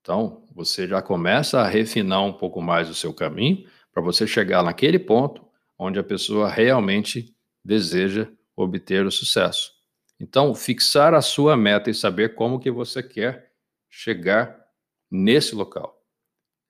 Então, 0.00 0.48
você 0.52 0.86
já 0.86 1.02
começa 1.02 1.60
a 1.60 1.68
refinar 1.68 2.24
um 2.24 2.32
pouco 2.32 2.60
mais 2.60 2.88
o 2.88 2.94
seu 2.94 3.12
caminho 3.12 3.68
para 3.92 4.02
você 4.02 4.26
chegar 4.26 4.62
naquele 4.62 4.98
ponto 4.98 5.46
onde 5.78 5.98
a 5.98 6.04
pessoa 6.04 6.48
realmente 6.48 7.36
deseja 7.64 8.28
obter 8.56 9.04
o 9.04 9.10
sucesso. 9.10 9.72
Então, 10.18 10.54
fixar 10.54 11.14
a 11.14 11.20
sua 11.20 11.56
meta 11.56 11.90
e 11.90 11.94
saber 11.94 12.34
como 12.34 12.60
que 12.60 12.70
você 12.70 13.02
quer 13.02 13.52
chegar 13.90 14.64
nesse 15.10 15.54
local. 15.54 16.00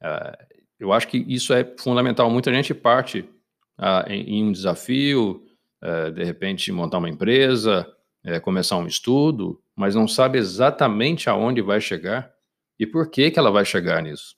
Uh, 0.03 0.63
eu 0.79 0.93
acho 0.93 1.07
que 1.09 1.19
isso 1.29 1.53
é 1.53 1.65
fundamental. 1.79 2.29
Muita 2.31 2.53
gente 2.53 2.75
parte 2.75 3.29
em, 4.09 4.45
um 4.45 4.53
desafio, 4.53 5.45
uh, 5.83 6.11
de 6.13 6.25
repente 6.25 6.71
montar 6.73 6.99
uma 6.99 7.09
empresa, 7.09 7.87
eh, 8.25 8.39
começar 8.39 8.77
um 8.77 8.87
estudo, 8.87 9.61
mas 9.75 9.95
não 9.95 10.07
sabe 10.07 10.39
exatamente 10.39 11.29
aonde 11.29 11.61
vai 11.61 11.81
chegar 11.81 12.33
e 12.79 12.87
por 12.87 13.11
que, 13.11 13.31
que 13.31 13.39
ela 13.39 13.51
vai 13.51 13.65
chegar 13.65 14.03
nisso. 14.03 14.37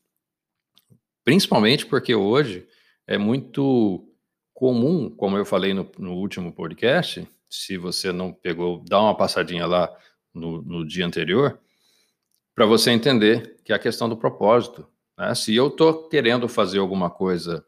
Principalmente 1.25 1.85
porque 1.85 2.15
hoje 2.15 2.67
é 3.07 3.19
muito 3.19 4.09
comum, 4.55 5.11
como 5.11 5.37
eu 5.37 5.45
falei 5.45 5.75
no, 5.75 5.91
no 5.99 6.15
último 6.15 6.53
podcast, 6.53 7.29
se 7.51 7.77
você 7.77 8.13
não 8.13 8.33
pegou, 8.33 8.83
dá 8.87 9.01
uma 9.01 9.17
passadinha 9.17 9.67
lá 9.67 9.95
no, 10.33 10.63
no 10.63 10.87
dia 10.87 11.07
anterior, 11.07 11.61
para 12.55 12.67
você 12.67 12.91
entender 12.91 13.57
que 13.65 13.73
é 13.73 13.77
a 13.77 13.79
questão 13.79 14.09
do 14.09 14.17
propósito. 14.17 14.89
Né? 15.19 15.35
Se 15.35 15.55
eu 15.55 15.69
estou 15.69 16.09
querendo 16.09 16.49
fazer 16.49 16.79
alguma 16.79 17.11
coisa 17.11 17.65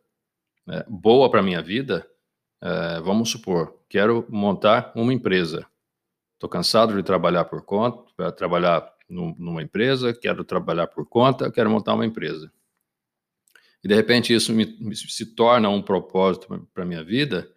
né, 0.67 0.85
boa 0.89 1.31
para 1.31 1.43
minha 1.43 1.63
vida, 1.63 2.09
é, 2.63 3.01
vamos 3.01 3.31
supor, 3.31 3.83
quero 3.89 4.27
montar 4.29 4.93
uma 4.95 5.13
empresa. 5.13 5.67
Estou 6.35 6.49
cansado 6.49 6.95
de 6.95 7.03
trabalhar 7.03 7.45
por 7.47 7.65
conta, 7.65 8.33
trabalhar 8.33 8.95
numa 9.09 9.63
empresa, 9.63 10.13
quero 10.13 10.45
trabalhar 10.45 10.89
por 10.89 11.09
conta, 11.09 11.51
quero 11.51 11.71
montar 11.71 11.95
uma 11.95 12.05
empresa. 12.05 12.53
E 13.83 13.89
de 13.89 13.95
repente 13.95 14.35
isso 14.35 14.53
me, 14.53 14.67
me 14.81 14.97
se 14.97 15.35
torna 15.35 15.69
um 15.69 15.81
propósito 15.81 16.69
para 16.75 16.85
minha 16.85 17.05
vida. 17.05 17.49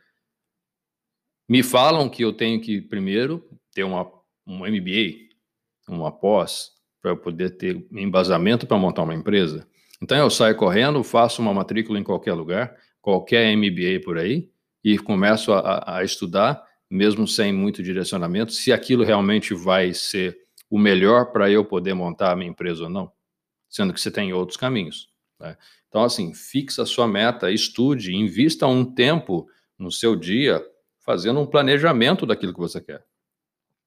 Me 1.49 1.63
falam 1.63 2.07
que 2.07 2.23
eu 2.23 2.31
tenho 2.31 2.61
que 2.61 2.79
primeiro 2.79 3.49
ter 3.73 3.83
uma, 3.83 4.09
um 4.45 4.59
MBA, 4.59 5.29
uma 5.87 6.11
pós, 6.11 6.71
para 7.01 7.11
eu 7.11 7.17
poder 7.17 7.57
ter 7.57 7.85
embasamento 7.91 8.67
para 8.67 8.77
montar 8.77 9.03
uma 9.03 9.15
empresa. 9.15 9.67
Então 10.01 10.17
eu 10.17 10.29
saio 10.29 10.55
correndo, 10.55 11.03
faço 11.03 11.41
uma 11.41 11.53
matrícula 11.53 11.99
em 11.99 12.03
qualquer 12.03 12.33
lugar, 12.33 12.77
qualquer 13.09 13.55
MBA 13.57 14.01
por 14.05 14.19
aí, 14.19 14.47
e 14.83 14.99
começo 14.99 15.51
a, 15.51 15.97
a 15.97 16.03
estudar, 16.03 16.63
mesmo 16.87 17.27
sem 17.27 17.51
muito 17.51 17.81
direcionamento, 17.81 18.51
se 18.51 18.71
aquilo 18.71 19.03
realmente 19.03 19.51
vai 19.55 19.95
ser 19.95 20.37
o 20.69 20.77
melhor 20.77 21.31
para 21.31 21.49
eu 21.49 21.65
poder 21.65 21.95
montar 21.95 22.31
a 22.31 22.35
minha 22.35 22.51
empresa 22.51 22.83
ou 22.83 22.89
não, 22.89 23.11
sendo 23.67 23.93
que 23.93 23.99
você 23.99 24.11
tem 24.11 24.31
outros 24.31 24.57
caminhos. 24.57 25.09
Né? 25.39 25.57
Então, 25.87 26.03
assim, 26.03 26.35
fixa 26.35 26.83
a 26.83 26.85
sua 26.85 27.07
meta, 27.07 27.51
estude, 27.51 28.15
invista 28.15 28.67
um 28.67 28.85
tempo 28.85 29.49
no 29.75 29.91
seu 29.91 30.15
dia 30.15 30.63
fazendo 30.99 31.39
um 31.39 31.47
planejamento 31.47 32.27
daquilo 32.27 32.53
que 32.53 32.59
você 32.59 32.79
quer 32.79 33.03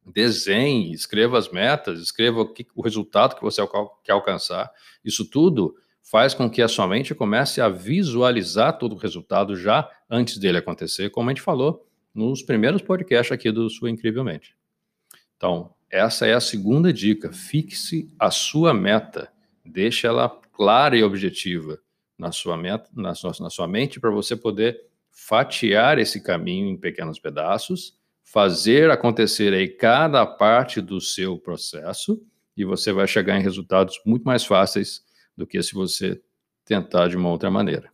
desenhe, 0.04 0.92
escreva 0.92 1.38
as 1.38 1.48
metas, 1.48 2.00
escreva 2.00 2.40
o, 2.40 2.52
que, 2.52 2.66
o 2.74 2.82
resultado 2.82 3.36
que 3.36 3.42
você 3.42 3.62
quer 4.02 4.12
alcançar. 4.12 4.70
Isso 5.04 5.28
tudo 5.28 5.76
faz 6.02 6.34
com 6.34 6.50
que 6.50 6.60
a 6.60 6.68
sua 6.68 6.86
mente 6.86 7.14
comece 7.14 7.60
a 7.60 7.68
visualizar 7.68 8.78
todo 8.78 8.94
o 8.94 8.98
resultado 8.98 9.56
já 9.56 9.88
antes 10.10 10.38
dele 10.38 10.58
acontecer, 10.58 11.10
como 11.10 11.28
a 11.28 11.32
gente 11.32 11.42
falou 11.42 11.86
nos 12.14 12.42
primeiros 12.42 12.82
podcasts 12.82 13.32
aqui 13.32 13.50
do 13.50 13.68
Sua 13.70 13.90
Incrivelmente. 13.90 14.54
Então, 15.36 15.74
essa 15.90 16.26
é 16.26 16.34
a 16.34 16.40
segunda 16.40 16.92
dica. 16.92 17.32
Fixe 17.32 18.08
a 18.18 18.30
sua 18.30 18.74
meta. 18.74 19.32
Deixe 19.64 20.06
ela 20.06 20.28
clara 20.28 20.96
e 20.96 21.02
objetiva 21.02 21.78
na 22.18 22.30
sua, 22.32 22.56
meta, 22.56 22.90
na 22.94 23.14
sua, 23.14 23.32
na 23.40 23.50
sua 23.50 23.66
mente 23.66 23.98
para 23.98 24.10
você 24.10 24.36
poder 24.36 24.78
fatiar 25.10 25.98
esse 25.98 26.22
caminho 26.22 26.68
em 26.68 26.76
pequenos 26.76 27.18
pedaços 27.18 27.96
fazer 28.32 28.90
acontecer 28.90 29.52
aí 29.52 29.68
cada 29.68 30.24
parte 30.24 30.80
do 30.80 30.98
seu 31.02 31.36
processo 31.36 32.18
e 32.56 32.64
você 32.64 32.90
vai 32.90 33.06
chegar 33.06 33.38
em 33.38 33.42
resultados 33.42 34.00
muito 34.06 34.24
mais 34.24 34.42
fáceis 34.42 35.02
do 35.36 35.46
que 35.46 35.62
se 35.62 35.74
você 35.74 36.22
tentar 36.64 37.08
de 37.08 37.16
uma 37.16 37.28
outra 37.28 37.50
maneira. 37.50 37.92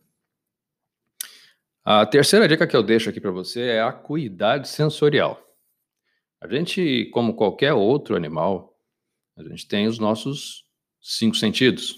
A 1.83 2.05
terceira 2.05 2.47
dica 2.47 2.67
que 2.67 2.75
eu 2.75 2.83
deixo 2.83 3.09
aqui 3.09 3.19
para 3.19 3.31
você 3.31 3.61
é 3.61 3.81
a 3.81 3.89
acuidade 3.89 4.67
sensorial. 4.67 5.41
A 6.41 6.47
gente, 6.47 7.09
como 7.13 7.33
qualquer 7.33 7.73
outro 7.73 8.15
animal, 8.15 8.77
a 9.35 9.43
gente 9.43 9.67
tem 9.67 9.87
os 9.87 9.97
nossos 9.97 10.65
cinco 11.01 11.35
sentidos, 11.35 11.95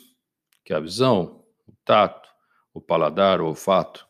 que 0.64 0.74
é 0.74 0.76
a 0.76 0.80
visão, 0.80 1.44
o 1.68 1.74
tato, 1.84 2.30
o 2.74 2.80
paladar, 2.80 3.42
o 3.42 3.48
olfato, 3.48 4.08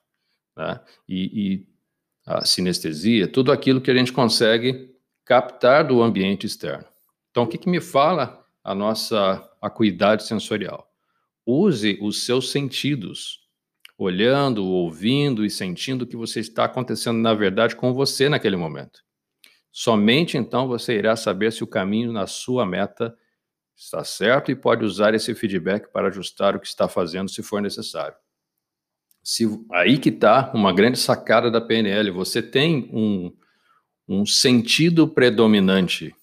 né? 0.55 0.79
E, 1.07 1.53
e 1.53 1.67
a 2.25 2.45
sinestesia, 2.45 3.27
tudo 3.27 3.51
aquilo 3.51 3.81
que 3.81 3.89
a 3.89 3.95
gente 3.95 4.13
consegue 4.13 4.95
captar 5.25 5.87
do 5.87 6.01
ambiente 6.01 6.45
externo. 6.45 6.85
Então, 7.31 7.43
o 7.43 7.47
que, 7.47 7.57
que 7.57 7.69
me 7.69 7.79
fala 7.79 8.45
a 8.63 8.75
nossa 8.75 9.49
acuidade 9.61 10.27
sensorial? 10.27 10.90
Use 11.51 11.97
os 12.01 12.23
seus 12.23 12.49
sentidos, 12.49 13.39
olhando, 13.97 14.65
ouvindo 14.65 15.45
e 15.45 15.49
sentindo 15.49 16.03
o 16.03 16.07
que 16.07 16.15
você 16.15 16.39
está 16.39 16.65
acontecendo 16.65 17.19
na 17.19 17.33
verdade 17.33 17.75
com 17.75 17.93
você 17.93 18.29
naquele 18.29 18.55
momento. 18.55 19.01
Somente 19.71 20.37
então 20.37 20.67
você 20.67 20.97
irá 20.97 21.15
saber 21.15 21.51
se 21.51 21.63
o 21.63 21.67
caminho 21.67 22.13
na 22.13 22.25
sua 22.25 22.65
meta 22.65 23.15
está 23.75 24.03
certo 24.03 24.49
e 24.49 24.55
pode 24.55 24.85
usar 24.85 25.13
esse 25.13 25.33
feedback 25.35 25.91
para 25.91 26.07
ajustar 26.07 26.55
o 26.55 26.59
que 26.59 26.67
está 26.67 26.87
fazendo 26.87 27.29
se 27.29 27.43
for 27.43 27.61
necessário. 27.61 28.15
Se, 29.23 29.45
aí 29.71 29.97
que 29.97 30.09
está 30.09 30.51
uma 30.53 30.73
grande 30.73 30.97
sacada 30.97 31.51
da 31.51 31.61
PNL. 31.61 32.11
Você 32.11 32.41
tem 32.41 32.89
um, 32.93 33.35
um 34.07 34.25
sentido 34.25 35.07
predominante, 35.07 36.13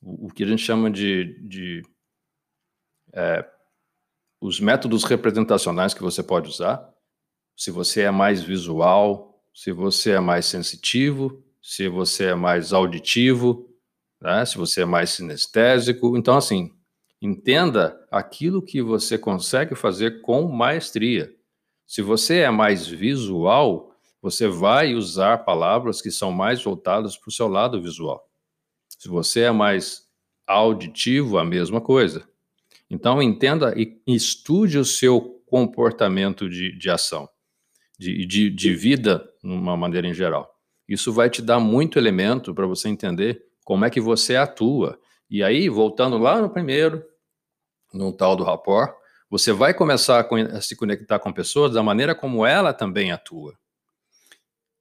o, 0.00 0.26
o, 0.26 0.32
que 0.32 0.44
a 0.44 0.46
gente 0.46 0.62
chama 0.62 0.90
de, 0.90 1.40
de 1.48 1.82
é, 3.12 3.44
os 4.40 4.60
métodos 4.60 5.04
representacionais 5.04 5.94
que 5.94 6.02
você 6.02 6.22
pode 6.22 6.48
usar. 6.48 6.88
Se 7.56 7.70
você 7.70 8.02
é 8.02 8.10
mais 8.10 8.42
visual, 8.42 9.42
se 9.52 9.72
você 9.72 10.12
é 10.12 10.20
mais 10.20 10.46
sensitivo, 10.46 11.42
se 11.60 11.88
você 11.88 12.26
é 12.26 12.34
mais 12.34 12.72
auditivo, 12.72 13.68
né? 14.20 14.44
se 14.44 14.56
você 14.56 14.82
é 14.82 14.84
mais 14.84 15.10
sinestésico. 15.10 16.16
Então, 16.16 16.36
assim, 16.36 16.72
entenda 17.20 17.98
aquilo 18.10 18.62
que 18.62 18.80
você 18.80 19.18
consegue 19.18 19.74
fazer 19.74 20.22
com 20.22 20.48
maestria. 20.48 21.34
Se 21.86 22.02
você 22.02 22.38
é 22.40 22.50
mais 22.50 22.86
visual, 22.86 23.92
você 24.20 24.46
vai 24.46 24.94
usar 24.94 25.38
palavras 25.38 26.02
que 26.02 26.10
são 26.10 26.30
mais 26.30 26.62
voltadas 26.62 27.16
para 27.16 27.28
o 27.28 27.32
seu 27.32 27.48
lado 27.48 27.80
visual. 27.80 28.22
Se 28.88 29.08
você 29.08 29.42
é 29.42 29.50
mais 29.50 30.06
auditivo, 30.46 31.38
a 31.38 31.44
mesma 31.44 31.80
coisa. 31.80 32.28
Então, 32.90 33.22
entenda 33.22 33.74
e 33.76 34.00
estude 34.06 34.78
o 34.78 34.84
seu 34.84 35.42
comportamento 35.46 36.48
de, 36.48 36.76
de 36.76 36.90
ação, 36.90 37.28
de, 37.98 38.24
de, 38.26 38.50
de 38.50 38.74
vida, 38.74 39.28
de 39.42 39.50
uma 39.50 39.76
maneira 39.76 40.06
em 40.06 40.14
geral. 40.14 40.50
Isso 40.88 41.12
vai 41.12 41.28
te 41.28 41.42
dar 41.42 41.60
muito 41.60 41.98
elemento 41.98 42.54
para 42.54 42.66
você 42.66 42.88
entender 42.88 43.42
como 43.64 43.84
é 43.84 43.90
que 43.90 44.00
você 44.00 44.36
atua. 44.36 44.98
E 45.28 45.42
aí, 45.42 45.68
voltando 45.68 46.16
lá 46.16 46.40
no 46.40 46.48
primeiro, 46.48 47.04
no 47.92 48.12
tal 48.12 48.34
do 48.34 48.44
rapport, 48.44 48.94
você 49.30 49.52
vai 49.52 49.74
começar 49.74 50.26
a 50.26 50.60
se 50.60 50.74
conectar 50.74 51.18
com 51.18 51.30
pessoas 51.30 51.72
da 51.72 51.82
maneira 51.82 52.14
como 52.14 52.46
ela 52.46 52.72
também 52.72 53.12
atua. 53.12 53.54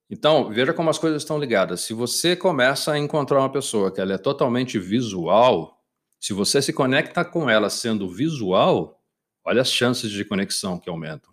Então, 0.10 0.50
veja 0.50 0.74
como 0.74 0.90
as 0.90 0.98
coisas 0.98 1.22
estão 1.22 1.38
ligadas. 1.38 1.82
Se 1.82 1.94
você 1.94 2.34
começa 2.34 2.94
a 2.94 2.98
encontrar 2.98 3.40
uma 3.40 3.52
pessoa 3.52 3.92
que 3.92 4.00
ela 4.00 4.14
é 4.14 4.18
totalmente 4.18 4.80
visual, 4.80 5.77
se 6.20 6.34
você 6.34 6.62
se 6.62 6.74
conecta 6.74 7.24
com 7.24 7.50
ela 7.50 7.70
sendo 7.70 8.10
visual, 8.10 9.04
olha 9.46 9.62
as 9.62 9.72
chances 9.72 10.12
de 10.12 10.26
conexão 10.26 10.80
que 10.80 10.90
aumentam. 10.90 11.32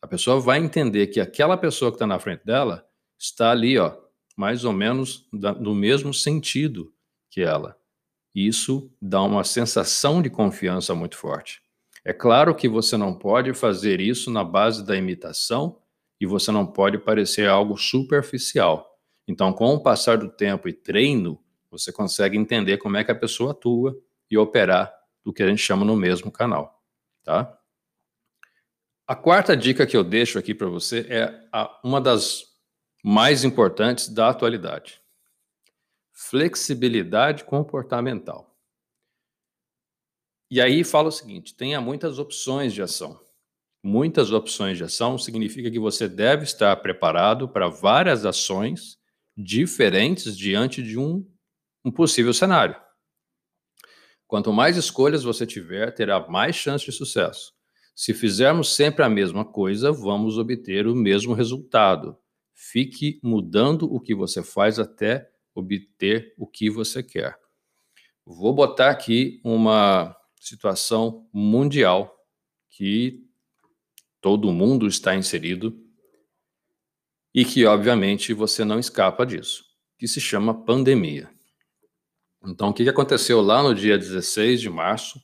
A 0.00 0.06
pessoa 0.06 0.40
vai 0.40 0.58
entender 0.58 1.08
que 1.08 1.20
aquela 1.20 1.56
pessoa 1.56 1.90
que 1.90 1.96
está 1.96 2.06
na 2.06 2.18
frente 2.18 2.44
dela 2.44 2.84
está 3.18 3.50
ali, 3.50 3.78
ó, 3.78 3.96
mais 4.36 4.64
ou 4.64 4.72
menos 4.72 5.28
no 5.32 5.74
mesmo 5.74 6.12
sentido 6.12 6.92
que 7.30 7.40
ela. 7.40 7.76
Isso 8.34 8.90
dá 9.00 9.22
uma 9.22 9.44
sensação 9.44 10.22
de 10.22 10.30
confiança 10.30 10.94
muito 10.94 11.16
forte. 11.16 11.62
É 12.04 12.12
claro 12.12 12.54
que 12.54 12.68
você 12.68 12.96
não 12.96 13.14
pode 13.14 13.54
fazer 13.54 14.00
isso 14.00 14.30
na 14.30 14.42
base 14.42 14.84
da 14.84 14.96
imitação 14.96 15.78
e 16.20 16.26
você 16.26 16.50
não 16.50 16.66
pode 16.66 16.98
parecer 16.98 17.48
algo 17.48 17.76
superficial. 17.76 18.98
Então, 19.28 19.52
com 19.52 19.74
o 19.74 19.82
passar 19.82 20.18
do 20.18 20.28
tempo 20.28 20.68
e 20.68 20.72
treino, 20.72 21.38
você 21.70 21.92
consegue 21.92 22.36
entender 22.36 22.78
como 22.78 22.96
é 22.96 23.04
que 23.04 23.12
a 23.12 23.14
pessoa 23.14 23.52
atua 23.52 23.96
e 24.32 24.38
operar 24.38 24.90
do 25.22 25.30
que 25.30 25.42
a 25.42 25.46
gente 25.46 25.60
chama 25.60 25.84
no 25.84 25.94
mesmo 25.94 26.32
canal, 26.32 26.82
tá? 27.22 27.58
A 29.06 29.14
quarta 29.14 29.54
dica 29.54 29.86
que 29.86 29.94
eu 29.94 30.02
deixo 30.02 30.38
aqui 30.38 30.54
para 30.54 30.68
você 30.68 31.00
é 31.10 31.48
a, 31.52 31.78
uma 31.84 32.00
das 32.00 32.44
mais 33.04 33.44
importantes 33.44 34.08
da 34.08 34.30
atualidade. 34.30 35.02
Flexibilidade 36.12 37.44
comportamental. 37.44 38.56
E 40.50 40.62
aí 40.62 40.82
fala 40.82 41.08
o 41.08 41.12
seguinte: 41.12 41.54
tenha 41.54 41.78
muitas 41.78 42.18
opções 42.18 42.72
de 42.72 42.80
ação. 42.80 43.20
Muitas 43.82 44.32
opções 44.32 44.78
de 44.78 44.84
ação 44.84 45.18
significa 45.18 45.70
que 45.70 45.78
você 45.78 46.08
deve 46.08 46.44
estar 46.44 46.74
preparado 46.76 47.48
para 47.48 47.68
várias 47.68 48.24
ações 48.24 48.96
diferentes 49.36 50.34
diante 50.34 50.82
de 50.82 50.98
um, 50.98 51.28
um 51.84 51.90
possível 51.90 52.32
cenário. 52.32 52.80
Quanto 54.32 54.50
mais 54.50 54.78
escolhas 54.78 55.22
você 55.22 55.46
tiver, 55.46 55.92
terá 55.92 56.26
mais 56.26 56.56
chance 56.56 56.86
de 56.86 56.90
sucesso. 56.90 57.52
Se 57.94 58.14
fizermos 58.14 58.74
sempre 58.74 59.04
a 59.04 59.08
mesma 59.10 59.44
coisa, 59.44 59.92
vamos 59.92 60.38
obter 60.38 60.86
o 60.86 60.94
mesmo 60.94 61.34
resultado. 61.34 62.16
Fique 62.54 63.20
mudando 63.22 63.82
o 63.94 64.00
que 64.00 64.14
você 64.14 64.42
faz 64.42 64.78
até 64.78 65.30
obter 65.54 66.32
o 66.38 66.46
que 66.46 66.70
você 66.70 67.02
quer. 67.02 67.38
Vou 68.24 68.54
botar 68.54 68.88
aqui 68.88 69.38
uma 69.44 70.16
situação 70.40 71.28
mundial 71.30 72.16
que 72.70 73.26
todo 74.18 74.50
mundo 74.50 74.86
está 74.86 75.14
inserido 75.14 75.78
e 77.34 77.44
que, 77.44 77.66
obviamente, 77.66 78.32
você 78.32 78.64
não 78.64 78.78
escapa 78.78 79.26
disso, 79.26 79.62
que 79.98 80.08
se 80.08 80.22
chama 80.22 80.64
pandemia. 80.64 81.31
Então, 82.44 82.70
o 82.70 82.74
que 82.74 82.88
aconteceu 82.88 83.40
lá 83.40 83.62
no 83.62 83.74
dia 83.74 83.96
16 83.96 84.60
de 84.60 84.68
março 84.68 85.22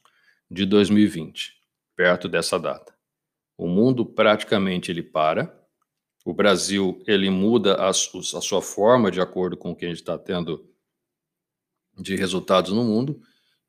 de 0.48 0.64
2020, 0.64 1.52
perto 1.96 2.28
dessa 2.28 2.58
data? 2.58 2.94
O 3.56 3.66
mundo 3.66 4.06
praticamente 4.06 4.92
ele 4.92 5.02
para, 5.02 5.52
o 6.24 6.32
Brasil 6.32 7.02
ele 7.06 7.28
muda 7.28 7.74
a, 7.74 7.88
a 7.88 7.92
sua 7.92 8.62
forma 8.62 9.10
de 9.10 9.20
acordo 9.20 9.56
com 9.56 9.72
o 9.72 9.76
que 9.76 9.84
a 9.84 9.88
gente 9.88 9.98
está 9.98 10.16
tendo 10.16 10.68
de 11.98 12.14
resultados 12.14 12.72
no 12.72 12.84
mundo, 12.84 13.20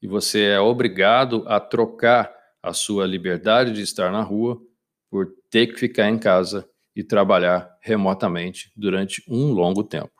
e 0.01 0.07
você 0.07 0.43
é 0.43 0.59
obrigado 0.59 1.43
a 1.47 1.59
trocar 1.59 2.31
a 2.61 2.71
sua 2.71 3.07
liberdade 3.07 3.73
de 3.73 3.81
estar 3.81 4.11
na 4.11 4.21
rua 4.21 4.61
por 5.09 5.33
ter 5.49 5.67
que 5.67 5.79
ficar 5.79 6.07
em 6.07 6.19
casa 6.19 6.69
e 6.95 7.03
trabalhar 7.03 7.75
remotamente 7.81 8.71
durante 8.75 9.23
um 9.27 9.51
longo 9.51 9.83
tempo. 9.83 10.18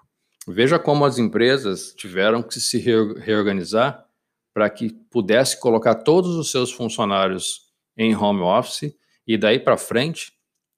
Veja 0.52 0.80
como 0.80 1.06
as 1.06 1.18
empresas 1.18 1.94
tiveram 1.96 2.42
que 2.42 2.60
se 2.60 2.80
reorganizar 2.80 4.06
para 4.54 4.70
que 4.70 4.90
pudesse 5.12 5.60
colocar 5.60 5.96
todos 5.96 6.36
os 6.36 6.50
seus 6.50 6.72
funcionários 6.72 7.70
em 7.96 8.16
home 8.16 8.42
office 8.42 8.96
e 9.28 9.38
daí 9.38 9.60
para 9.60 9.78
frente 9.78 10.34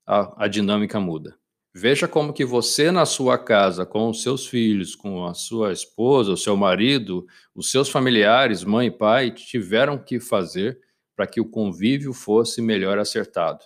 a, 0.06 0.44
a 0.44 0.48
dinâmica 0.48 1.00
muda. 1.00 1.36
Veja 1.74 2.06
como 2.06 2.34
que 2.34 2.44
você 2.44 2.90
na 2.90 3.06
sua 3.06 3.38
casa, 3.38 3.86
com 3.86 4.10
os 4.10 4.22
seus 4.22 4.46
filhos, 4.46 4.94
com 4.94 5.24
a 5.24 5.32
sua 5.32 5.72
esposa, 5.72 6.32
o 6.32 6.36
seu 6.36 6.54
marido, 6.54 7.26
os 7.54 7.70
seus 7.70 7.88
familiares, 7.88 8.62
mãe 8.62 8.88
e 8.88 8.90
pai, 8.90 9.30
tiveram 9.30 9.96
que 9.96 10.20
fazer 10.20 10.78
para 11.16 11.26
que 11.26 11.40
o 11.40 11.48
convívio 11.48 12.12
fosse 12.12 12.60
melhor 12.60 12.98
acertado. 12.98 13.64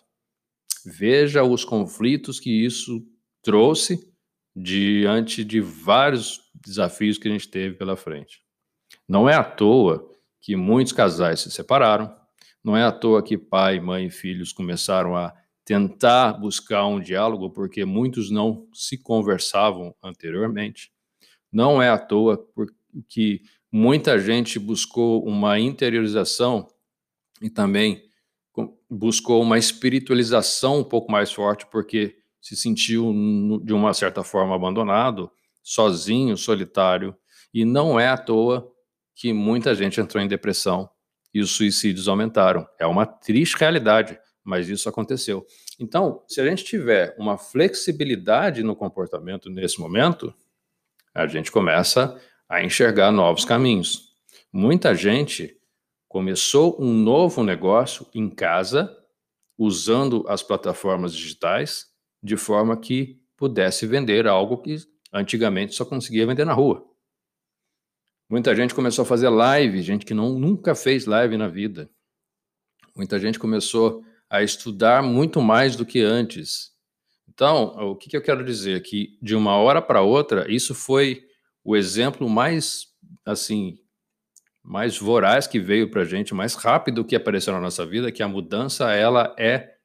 Veja 0.85 1.43
os 1.43 1.65
conflitos 1.65 2.39
que 2.39 2.65
isso 2.65 3.05
trouxe 3.43 4.15
diante 4.57 5.45
de 5.45 5.61
vários 5.61 6.41
desafios 6.55 7.19
que 7.19 7.29
a 7.29 7.31
gente 7.31 7.49
teve 7.49 7.75
pela 7.75 7.95
frente. 7.95 8.41
Não 9.07 9.29
é 9.29 9.35
à 9.35 9.45
toa 9.45 10.11
que 10.41 10.57
muitos 10.57 10.95
casais 10.95 11.41
se 11.41 11.51
separaram, 11.51 12.17
não 12.65 12.75
é 12.75 12.83
à 12.83 12.91
toa 12.91 13.23
que 13.23 13.37
pai, 13.37 13.79
mãe 13.79 14.07
e 14.07 14.11
filhos 14.11 14.53
começaram 14.53 15.15
a 15.15 15.35
tentar 15.65 16.33
buscar 16.33 16.87
um 16.87 16.99
diálogo, 16.99 17.51
porque 17.51 17.85
muitos 17.85 18.31
não 18.31 18.67
se 18.73 18.97
conversavam 18.97 19.95
anteriormente. 20.03 20.91
Não 21.53 21.83
é 21.83 21.91
à 21.91 21.99
toa 21.99 22.45
que 23.09 23.43
muita 23.71 24.19
gente 24.19 24.59
buscou 24.59 25.25
uma 25.25 25.59
interiorização 25.59 26.69
e 27.43 27.51
também 27.51 28.03
buscou 28.89 29.43
uma 29.43 29.59
espiritualização 29.59 30.79
um 30.79 30.85
pouco 30.85 31.11
mais 31.11 31.31
forte, 31.33 31.67
porque 31.67 32.17
se 32.47 32.57
sentiu, 32.57 33.13
de 33.65 33.73
uma 33.73 33.93
certa 33.95 34.23
forma, 34.23 34.55
abandonado, 34.55 35.31
sozinho, 35.63 36.37
solitário. 36.37 37.17
E 37.53 37.65
não 37.65 37.99
é 37.99 38.09
à 38.09 38.17
toa 38.17 38.71
que 39.15 39.33
muita 39.33 39.75
gente 39.75 40.01
entrou 40.01 40.23
em 40.23 40.29
depressão 40.29 40.89
e 41.33 41.41
os 41.41 41.53
suicídios 41.53 42.09
aumentaram. 42.09 42.67
É 42.79 42.87
uma 42.87 43.07
triste 43.07 43.57
realidade 43.57 44.19
mas 44.47 44.69
isso 44.69 44.89
aconteceu. 44.89 45.45
Então, 45.79 46.23
se 46.29 46.41
a 46.41 46.49
gente 46.49 46.65
tiver 46.65 47.15
uma 47.19 47.37
flexibilidade 47.37 48.63
no 48.63 48.77
comportamento 48.77 49.51
nesse 49.51 49.81
momento, 49.81 50.33
a 51.13 51.27
gente 51.27 51.51
começa 51.51 52.19
a 52.49 52.63
enxergar 52.63 53.11
novos 53.11 53.45
caminhos. 53.45 54.15
Muita 54.53 54.95
gente 54.95 55.61
começou 56.09 56.81
um 56.81 56.93
novo 56.93 57.43
negócio 57.43 58.07
em 58.15 58.31
casa, 58.31 58.97
usando 59.59 60.25
as 60.29 60.45
plataformas 60.45 61.13
digitais, 61.13 61.87
de 62.23 62.37
forma 62.37 62.77
que 62.77 63.21
pudesse 63.37 63.87
vender 63.87 64.27
algo 64.27 64.59
que 64.59 64.77
antigamente 65.13 65.75
só 65.75 65.85
conseguia 65.85 66.27
vender 66.27 66.45
na 66.45 66.53
rua. 66.53 66.85
Muita 68.29 68.55
gente 68.57 68.75
começou 68.75 69.03
a 69.03 69.07
fazer 69.07 69.29
live, 69.29 69.83
gente 69.83 70.05
que 70.05 70.15
não, 70.15 70.39
nunca 70.39 70.75
fez 70.75 71.07
live 71.07 71.37
na 71.37 71.47
vida. 71.47 71.89
Muita 72.95 73.19
gente 73.19 73.39
começou 73.39 74.03
a 74.29 74.43
estudar 74.43 75.03
muito 75.03 75.41
mais 75.41 75.77
do 75.77 75.87
que 75.87 76.01
antes. 76.01 76.73
Então, 77.29 77.67
o 77.77 77.95
que, 77.95 78.09
que 78.09 78.17
eu 78.17 78.23
quero 78.23 78.45
dizer? 78.45 78.83
Que 78.83 79.19
de 79.23 79.37
uma 79.37 79.57
hora 79.57 79.81
para 79.81 80.03
outra, 80.03 80.51
isso 80.51 80.75
foi 80.75 81.23
o 81.63 81.77
exemplo 81.77 82.29
mais, 82.29 82.87
assim, 83.25 83.79
mais 84.63 84.99
voraz 84.99 85.47
que 85.47 85.61
veio 85.61 85.91
para 85.91 86.03
a 86.03 86.05
gente, 86.05 86.35
mais 86.35 86.55
rápido 86.55 87.05
que 87.05 87.15
apareceu 87.15 87.53
na 87.53 87.61
nossa 87.61 87.87
vida, 87.87 88.11
que 88.11 88.23
a 88.23 88.29
mudança, 88.29 88.91
ela 88.93 89.35
é 89.39 89.76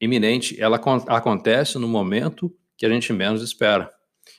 iminente, 0.00 0.60
ela 0.60 0.80
acontece 1.08 1.78
no 1.78 1.88
momento 1.88 2.54
que 2.76 2.86
a 2.86 2.88
gente 2.88 3.12
menos 3.12 3.42
espera. 3.42 3.92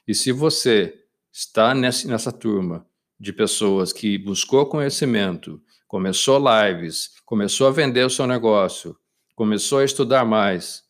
E 0.08 0.14
se 0.14 0.32
você 0.32 0.94
está 1.32 1.74
nessa, 1.74 2.32
turma 2.32 2.86
de 3.20 3.34
pessoas 3.34 3.92
que 3.92 4.18
buscou 4.18 4.66
conhecimento, 4.66 5.62
começou 5.88 6.40
lives, 6.40 7.12
começou 7.26 7.68
a 7.68 7.72
vender 7.72 8.06
o 8.06 8.10
seu 8.10 8.26
negócio, 8.26 8.96
começou 9.36 9.80
a 9.80 9.86
estudar 9.86 10.26
mais, 10.26 10.84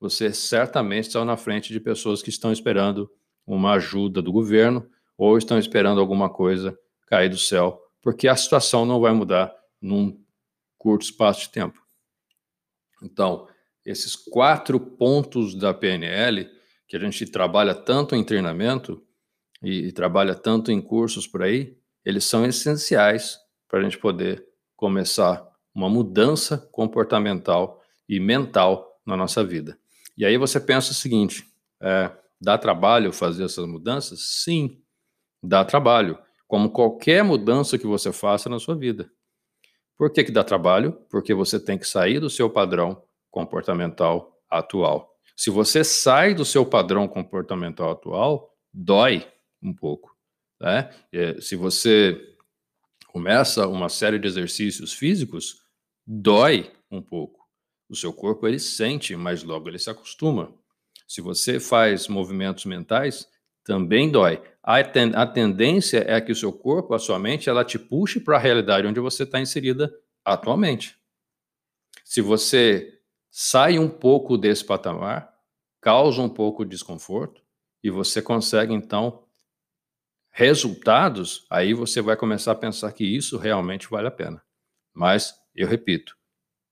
você 0.00 0.32
certamente 0.32 1.08
está 1.08 1.24
na 1.24 1.36
frente 1.36 1.72
de 1.72 1.80
pessoas 1.80 2.22
que 2.22 2.30
estão 2.30 2.52
esperando 2.52 3.10
uma 3.46 3.72
ajuda 3.72 4.22
do 4.22 4.32
governo 4.32 4.88
ou 5.16 5.38
estão 5.38 5.58
esperando 5.58 6.00
alguma 6.00 6.28
coisa 6.28 6.76
cair 7.06 7.28
do 7.28 7.38
céu, 7.38 7.80
porque 8.02 8.26
a 8.28 8.36
situação 8.36 8.84
não 8.84 9.00
vai 9.00 9.12
mudar 9.12 9.54
num 9.80 10.18
curto 10.76 11.04
espaço 11.04 11.42
de 11.42 11.50
tempo. 11.50 11.80
Então, 13.02 13.46
esses 13.84 14.16
quatro 14.16 14.80
pontos 14.80 15.54
da 15.54 15.74
PNL, 15.74 16.48
que 16.88 16.96
a 16.96 17.00
gente 17.00 17.26
trabalha 17.26 17.74
tanto 17.74 18.14
em 18.14 18.24
treinamento 18.24 19.02
e, 19.62 19.88
e 19.88 19.92
trabalha 19.92 20.34
tanto 20.34 20.70
em 20.70 20.80
cursos 20.80 21.26
por 21.26 21.42
aí, 21.42 21.76
eles 22.04 22.24
são 22.24 22.44
essenciais 22.44 23.38
para 23.68 23.80
a 23.80 23.82
gente 23.82 23.98
poder 23.98 24.44
começar 24.76 25.46
uma 25.74 25.88
mudança 25.88 26.58
comportamental 26.70 27.82
e 28.08 28.20
mental 28.20 29.00
na 29.04 29.16
nossa 29.16 29.42
vida. 29.42 29.78
E 30.16 30.24
aí 30.24 30.36
você 30.36 30.60
pensa 30.60 30.92
o 30.92 30.94
seguinte: 30.94 31.44
é, 31.82 32.10
dá 32.40 32.56
trabalho 32.56 33.12
fazer 33.12 33.44
essas 33.44 33.66
mudanças? 33.66 34.42
Sim, 34.42 34.80
dá 35.42 35.64
trabalho, 35.64 36.18
como 36.46 36.70
qualquer 36.70 37.24
mudança 37.24 37.78
que 37.78 37.86
você 37.86 38.12
faça 38.12 38.48
na 38.48 38.58
sua 38.58 38.76
vida. 38.76 39.10
Por 39.96 40.12
que, 40.12 40.24
que 40.24 40.32
dá 40.32 40.44
trabalho? 40.44 40.92
Porque 41.10 41.32
você 41.34 41.58
tem 41.58 41.78
que 41.78 41.86
sair 41.86 42.20
do 42.20 42.28
seu 42.28 42.50
padrão 42.50 43.02
comportamental 43.34 44.40
atual. 44.48 45.12
Se 45.36 45.50
você 45.50 45.82
sai 45.82 46.32
do 46.34 46.44
seu 46.44 46.64
padrão 46.64 47.08
comportamental 47.08 47.90
atual, 47.90 48.54
dói 48.72 49.26
um 49.60 49.74
pouco. 49.74 50.16
Né? 50.60 50.88
Se 51.40 51.56
você 51.56 52.16
começa 53.08 53.66
uma 53.66 53.88
série 53.88 54.20
de 54.20 54.28
exercícios 54.28 54.92
físicos, 54.92 55.64
dói 56.06 56.70
um 56.88 57.02
pouco. 57.02 57.44
O 57.88 57.96
seu 57.96 58.12
corpo 58.12 58.46
ele 58.46 58.60
sente, 58.60 59.16
mas 59.16 59.42
logo 59.42 59.68
ele 59.68 59.80
se 59.80 59.90
acostuma. 59.90 60.54
Se 61.08 61.20
você 61.20 61.58
faz 61.58 62.06
movimentos 62.06 62.64
mentais, 62.64 63.28
também 63.64 64.10
dói. 64.10 64.40
A, 64.62 64.82
ten 64.84 65.12
a 65.16 65.26
tendência 65.26 66.04
é 66.06 66.20
que 66.20 66.30
o 66.30 66.36
seu 66.36 66.52
corpo, 66.52 66.94
a 66.94 66.98
sua 67.00 67.18
mente, 67.18 67.48
ela 67.48 67.64
te 67.64 67.78
puxe 67.78 68.20
para 68.20 68.36
a 68.36 68.40
realidade 68.40 68.86
onde 68.86 69.00
você 69.00 69.24
está 69.24 69.40
inserida 69.40 69.92
atualmente. 70.24 70.96
Se 72.04 72.20
você 72.20 72.93
sai 73.36 73.80
um 73.80 73.88
pouco 73.88 74.38
desse 74.38 74.64
patamar, 74.64 75.34
causa 75.80 76.22
um 76.22 76.28
pouco 76.28 76.64
de 76.64 76.70
desconforto 76.70 77.42
e 77.82 77.90
você 77.90 78.22
consegue 78.22 78.72
então 78.72 79.26
resultados, 80.30 81.44
aí 81.50 81.74
você 81.74 82.00
vai 82.00 82.16
começar 82.16 82.52
a 82.52 82.54
pensar 82.54 82.92
que 82.92 83.04
isso 83.04 83.36
realmente 83.36 83.88
vale 83.90 84.06
a 84.06 84.10
pena. 84.12 84.40
Mas 84.94 85.34
eu 85.52 85.66
repito, 85.66 86.16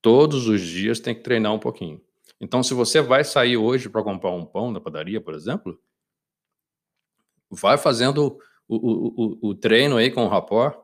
todos 0.01 0.47
os 0.47 0.61
dias 0.61 1.01
tem 1.01 1.17
que 1.17 1.23
treinar 1.23 1.53
um 1.53 1.59
pouquinho. 1.59 2.01
Então, 2.41 2.63
se 2.63 2.75
você 2.75 3.01
vai 3.01 3.25
sair 3.25 3.57
hoje 3.57 3.89
para 3.89 4.05
comprar 4.05 4.31
um 4.31 4.47
pão 4.47 4.71
na 4.71 4.81
padaria, 4.81 5.21
por 5.21 5.35
exemplo, 5.35 5.77
vai 7.51 7.77
fazendo 7.77 8.39
o, 8.69 8.77
o, 8.77 9.49
o, 9.49 9.51
o 9.51 9.55
treino 9.57 9.97
aí 9.97 10.13
com 10.13 10.25
o 10.25 10.29
rapport, 10.29 10.79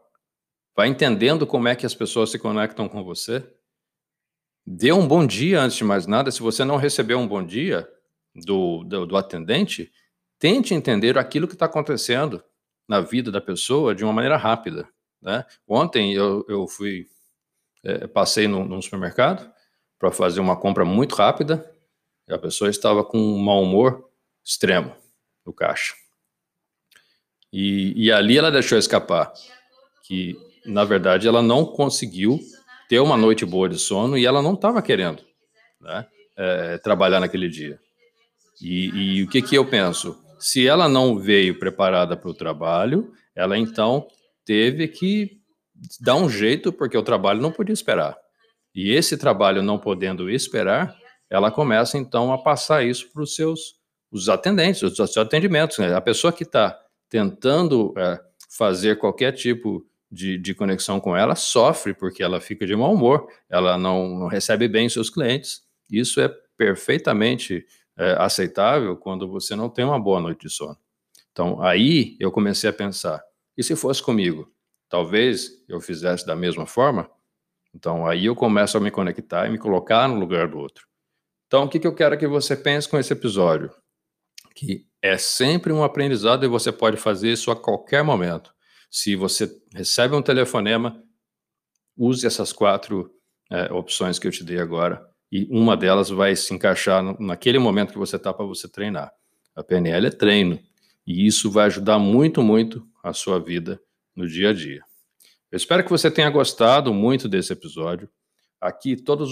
vai 0.77 0.89
entendendo 0.89 1.47
como 1.47 1.69
é 1.69 1.77
que 1.77 1.87
as 1.87 1.95
pessoas 1.95 2.31
se 2.31 2.39
conectam 2.39 2.89
com 2.89 3.05
você. 3.05 3.49
Dê 4.71 4.93
um 4.93 5.09
bom 5.09 5.27
dia 5.27 5.63
antes 5.63 5.79
de 5.79 5.85
mais 5.85 6.07
nada. 6.07 6.31
Se 6.31 6.43
você 6.43 6.63
não 6.63 6.77
recebeu 6.77 7.19
um 7.19 7.27
bom 7.27 7.43
dia 7.43 7.89
do, 8.35 8.85
do, 8.85 9.07
do 9.07 9.17
atendente, 9.17 9.91
tente 10.39 10.75
entender 10.75 11.17
aquilo 11.17 11.49
que 11.49 11.55
está 11.55 11.65
acontecendo 11.65 12.45
na 12.87 13.01
vida 13.01 13.33
da 13.33 13.41
pessoa 13.41 13.95
de 13.95 14.05
uma 14.05 14.13
maneira 14.13 14.37
rápida. 14.37 14.87
Né? 15.23 15.43
Ontem 15.67 16.13
eu, 16.13 16.45
eu 16.47 16.69
fui, 16.69 17.07
é, 17.83 18.07
passei 18.09 18.47
num, 18.47 18.63
num 18.63 18.83
supermercado 18.83 19.51
para 19.99 20.13
fazer 20.13 20.41
uma 20.41 20.55
compra 20.55 20.85
muito 20.85 21.15
rápida 21.15 21.75
e 22.29 22.35
a 22.35 22.39
pessoa 22.39 22.69
estava 22.69 23.03
com 23.03 23.17
um 23.19 23.39
mau 23.39 23.63
humor 23.63 24.11
extremo 24.45 24.95
no 25.47 25.53
caixa. 25.53 25.95
E, 27.51 27.95
e 27.97 28.13
ali 28.13 28.37
ela 28.37 28.51
deixou 28.51 28.77
escapar 28.77 29.33
que, 30.05 30.37
na 30.67 30.85
verdade, 30.85 31.27
ela 31.27 31.41
não 31.41 31.65
conseguiu 31.65 32.39
ter 32.89 33.01
uma 33.01 33.17
noite 33.17 33.45
boa 33.45 33.69
de 33.69 33.79
sono 33.79 34.17
e 34.17 34.25
ela 34.25 34.43
não 34.43 34.55
estava 34.55 34.81
querendo 34.81 35.23
né, 35.81 36.07
é, 36.37 36.79
trabalhar 36.79 37.21
naquele 37.21 37.49
dia. 37.49 37.79
E, 38.61 39.19
e, 39.19 39.23
o 39.23 39.29
que, 39.29 39.43
que 39.43 39.55
eu 39.55 39.65
penso? 39.65 40.17
Se 40.39 40.67
ela 40.67 40.89
não 40.89 41.19
veio 41.19 41.59
preparada 41.59 42.17
para 42.17 42.31
o 42.31 42.35
trabalho, 42.35 43.13
ela 43.35 43.57
então 43.57 44.07
teve 44.45 44.89
que 44.89 45.39
dar 46.01 46.17
um 46.17 46.29
jeito, 46.29 46.73
porque 46.73 46.97
o 46.97 47.03
trabalho 47.03 47.41
não 47.41 47.53
podia 47.53 47.73
esperar. 47.73 48.17
E 48.75 48.91
esse 48.93 49.17
trabalho 49.17 49.63
não 49.63 49.79
podendo 49.79 50.31
esperar, 50.31 50.97
ela 51.31 51.51
começa 51.51 51.99
então 51.99 52.33
a 52.33 52.39
passar 52.39 52.85
isso 52.85 53.13
para 53.13 53.23
os 53.23 53.35
seus 53.35 53.79
os 54.11 54.29
atendentes, 54.29 54.83
os 54.83 54.97
seus 54.97 55.17
atendimentos. 55.19 55.79
Né? 55.79 55.95
A 55.95 56.01
pessoa 56.01 56.33
que 56.33 56.43
está 56.43 56.79
tentando 57.11 57.93
é, 57.97 58.19
fazer 58.57 58.97
qualquer 58.99 59.33
tipo 59.33 59.81
de, 59.81 59.87
de, 60.11 60.55
conexão 60.55 61.01
com 61.01 61.17
ela 61.17 61.35
sofre 61.35 61.93
porque 61.93 62.23
ela 62.23 62.41
fica 62.41 62.67
de 62.67 62.75
mau 62.75 62.95
humor, 62.95 63.29
ela 63.49 63.77
não, 63.77 64.09
não 64.09 64.27
recebe 64.27 64.67
bem 64.67 64.89
seus 64.89 65.11
clientes. 65.11 65.63
Isso 65.91 66.21
é 66.21 66.29
perfeitamente 66.57 67.67
é, 67.97 68.13
aceitável 68.19 68.97
quando 68.97 69.29
você 69.29 69.55
não 69.55 69.69
tem 69.69 69.85
uma 69.85 70.01
boa 70.01 70.21
noite 70.21 70.47
de 70.47 70.51
sono. 70.51 70.77
Então, 71.33 71.63
aí 71.63 72.17
eu 72.19 72.33
comecei 72.33 72.69
a 72.69 72.73
pensar: 72.73 73.23
e 73.57 73.63
se 73.63 73.77
fosse 73.77 74.03
comigo? 74.03 74.53
Talvez 74.89 75.51
eu 75.69 75.81
fizesse 75.81 76.27
da 76.27 76.35
mesma 76.35 76.67
forma? 76.67 77.11
Então, 77.75 78.07
aí 78.07 78.27
eu 78.27 78.35
começo 78.35 78.77
a 78.77 78.81
me 78.81 78.91
conectar 78.91 79.47
e 79.47 79.51
me 79.51 79.59
colocar 79.59 80.09
no 80.09 80.19
lugar 80.19 80.49
do 80.49 80.59
outro. 80.59 80.87
Então, 81.47 81.65
o 81.65 81.69
que, 81.69 81.79
que 81.79 81.87
eu 81.87 81.95
quero 81.95 82.19
que 82.19 82.27
você 82.27 82.57
pense 82.57 82.89
com 82.89 82.99
esse 82.99 83.13
episódio? 83.13 83.71
Que 84.55 84.87
é 85.01 85.17
sempre 85.17 85.73
um 85.73 85.85
aprendizado 85.85 86.45
e 86.45 86.49
você 86.49 86.73
pode 86.73 86.97
fazer 86.97 87.33
isso 87.33 87.51
a 87.51 87.57
qualquer 87.57 88.03
momento. 88.03 88.53
Se 88.91 89.17
você 89.17 89.51
recebe 89.75 90.15
um 90.15 90.23
telefonema, 90.23 91.03
use 91.97 92.27
essas 92.27 92.53
quatro 92.53 93.13
é, 93.51 93.73
opções 93.73 94.19
que 94.19 94.27
eu 94.27 94.33
te 94.33 94.45
dei 94.45 94.59
agora 94.59 95.07
e 95.31 95.47
uma 95.51 95.77
delas 95.77 96.09
vai 96.09 96.35
se 96.35 96.55
encaixar 96.55 97.03
naquele 97.21 97.59
momento 97.59 97.93
que 97.93 97.99
você 97.99 98.17
está 98.17 98.33
para 98.33 98.47
você 98.47 98.69
treinar. 98.69 99.13
A 99.55 99.63
PNL 99.63 100.07
é 100.07 100.11
treino 100.11 100.59
e 101.07 101.27
isso 101.27 101.51
vai 101.51 101.67
ajudar 101.67 101.99
muito, 101.99 102.43
muito 102.43 102.87
a 103.03 103.13
sua 103.13 103.39
vida 103.39 103.81
no 104.15 104.27
dia 104.27 104.51
a 104.51 104.53
dia. 104.53 104.83
Eu 105.51 105.57
espero 105.57 105.83
que 105.83 105.91
você 105.91 106.11
tenha 106.11 106.31
gostado 106.31 106.93
muito 106.93 107.29
desse 107.29 107.53
episódio. 107.53 108.09
Aqui 108.61 108.97
todas 108.97 109.31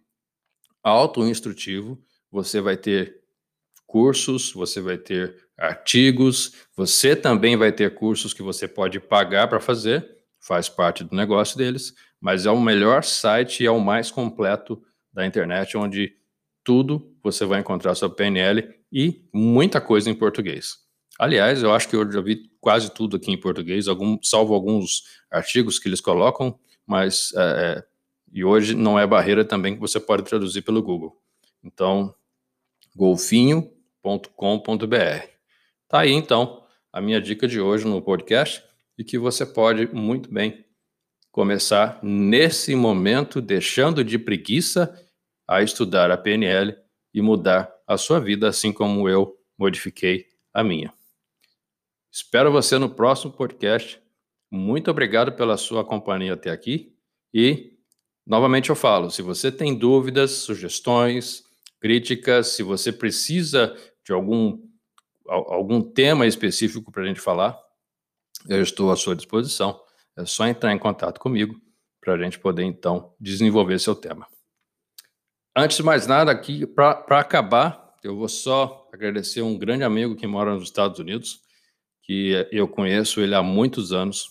auto-instrutivo. 0.82 2.02
Você 2.28 2.60
vai 2.60 2.76
ter 2.76 3.22
cursos, 3.86 4.52
você 4.52 4.80
vai 4.80 4.98
ter 4.98 5.46
artigos, 5.56 6.66
você 6.76 7.14
também 7.14 7.56
vai 7.56 7.70
ter 7.70 7.94
cursos 7.94 8.34
que 8.34 8.42
você 8.42 8.66
pode 8.66 8.98
pagar 8.98 9.46
para 9.46 9.60
fazer, 9.60 10.04
faz 10.40 10.68
parte 10.68 11.04
do 11.04 11.14
negócio 11.14 11.56
deles, 11.56 11.94
mas 12.20 12.46
é 12.46 12.50
o 12.50 12.60
melhor 12.60 13.04
site 13.04 13.62
e 13.62 13.66
é 13.66 13.70
o 13.70 13.78
mais 13.78 14.10
completo 14.10 14.82
da 15.12 15.24
internet, 15.24 15.76
onde 15.76 16.16
tudo 16.64 17.16
você 17.22 17.44
vai 17.44 17.60
encontrar 17.60 17.94
sobre 17.94 18.16
PNL 18.16 18.74
e 18.90 19.24
muita 19.32 19.80
coisa 19.80 20.10
em 20.10 20.14
português. 20.16 20.83
Aliás, 21.18 21.62
eu 21.62 21.72
acho 21.72 21.88
que 21.88 21.96
eu 21.96 22.10
já 22.10 22.20
vi 22.20 22.50
quase 22.60 22.92
tudo 22.92 23.16
aqui 23.16 23.30
em 23.30 23.40
português, 23.40 23.86
algum, 23.86 24.18
salvo 24.22 24.54
alguns 24.54 25.02
artigos 25.30 25.78
que 25.78 25.88
eles 25.88 26.00
colocam, 26.00 26.58
mas 26.86 27.32
é, 27.36 27.40
é, 27.40 27.84
e 28.32 28.44
hoje 28.44 28.74
não 28.74 28.98
é 28.98 29.06
barreira 29.06 29.44
também 29.44 29.74
que 29.74 29.80
você 29.80 30.00
pode 30.00 30.24
traduzir 30.24 30.62
pelo 30.62 30.82
Google. 30.82 31.16
Então, 31.62 32.14
golfinho.com.br. 32.96 35.28
Tá 35.88 36.00
aí 36.00 36.10
então 36.10 36.64
a 36.92 37.00
minha 37.00 37.20
dica 37.20 37.46
de 37.46 37.60
hoje 37.60 37.86
no 37.86 38.02
podcast 38.02 38.62
e 38.98 39.04
que 39.04 39.18
você 39.18 39.46
pode 39.46 39.86
muito 39.94 40.32
bem 40.32 40.64
começar 41.30 41.98
nesse 42.02 42.74
momento 42.74 43.40
deixando 43.40 44.04
de 44.04 44.18
preguiça 44.18 44.92
a 45.46 45.62
estudar 45.62 46.10
a 46.10 46.16
PNL 46.16 46.76
e 47.12 47.20
mudar 47.20 47.72
a 47.86 47.96
sua 47.96 48.18
vida 48.18 48.48
assim 48.48 48.72
como 48.72 49.08
eu 49.08 49.36
modifiquei 49.58 50.26
a 50.52 50.64
minha. 50.64 50.92
Espero 52.14 52.52
você 52.52 52.78
no 52.78 52.88
próximo 52.88 53.32
podcast. 53.32 54.00
Muito 54.48 54.88
obrigado 54.88 55.32
pela 55.32 55.56
sua 55.56 55.84
companhia 55.84 56.34
até 56.34 56.48
aqui. 56.48 56.94
E, 57.34 57.76
novamente, 58.24 58.70
eu 58.70 58.76
falo: 58.76 59.10
se 59.10 59.20
você 59.20 59.50
tem 59.50 59.76
dúvidas, 59.76 60.30
sugestões, 60.30 61.42
críticas, 61.80 62.50
se 62.50 62.62
você 62.62 62.92
precisa 62.92 63.76
de 64.04 64.12
algum, 64.12 64.60
algum 65.26 65.82
tema 65.82 66.24
específico 66.24 66.92
para 66.92 67.02
a 67.02 67.06
gente 67.06 67.20
falar, 67.20 67.58
eu 68.48 68.62
estou 68.62 68.92
à 68.92 68.96
sua 68.96 69.16
disposição. 69.16 69.82
É 70.16 70.24
só 70.24 70.46
entrar 70.46 70.72
em 70.72 70.78
contato 70.78 71.18
comigo 71.18 71.60
para 72.00 72.14
a 72.14 72.18
gente 72.18 72.38
poder, 72.38 72.62
então, 72.62 73.12
desenvolver 73.18 73.80
seu 73.80 73.96
tema. 73.96 74.28
Antes 75.56 75.78
de 75.78 75.82
mais 75.82 76.06
nada, 76.06 76.30
aqui, 76.30 76.64
para 76.64 77.18
acabar, 77.18 77.96
eu 78.04 78.14
vou 78.14 78.28
só 78.28 78.88
agradecer 78.92 79.42
um 79.42 79.58
grande 79.58 79.82
amigo 79.82 80.14
que 80.14 80.28
mora 80.28 80.54
nos 80.54 80.62
Estados 80.62 81.00
Unidos 81.00 81.42
que 82.04 82.46
eu 82.52 82.68
conheço 82.68 83.20
ele 83.20 83.34
há 83.34 83.42
muitos 83.42 83.92
anos. 83.92 84.30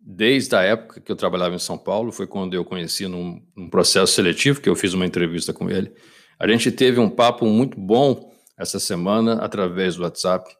Desde 0.00 0.56
a 0.56 0.62
época 0.62 1.00
que 1.00 1.12
eu 1.12 1.16
trabalhava 1.16 1.54
em 1.54 1.58
São 1.58 1.76
Paulo, 1.76 2.10
foi 2.10 2.26
quando 2.26 2.54
eu 2.54 2.64
conheci 2.64 3.06
num, 3.06 3.46
num 3.54 3.68
processo 3.68 4.14
seletivo, 4.14 4.60
que 4.60 4.68
eu 4.68 4.74
fiz 4.74 4.94
uma 4.94 5.06
entrevista 5.06 5.52
com 5.52 5.70
ele. 5.70 5.92
A 6.38 6.48
gente 6.48 6.72
teve 6.72 6.98
um 6.98 7.10
papo 7.10 7.44
muito 7.44 7.78
bom 7.78 8.32
essa 8.56 8.80
semana 8.80 9.34
através 9.44 9.96
do 9.96 10.02
WhatsApp. 10.02 10.50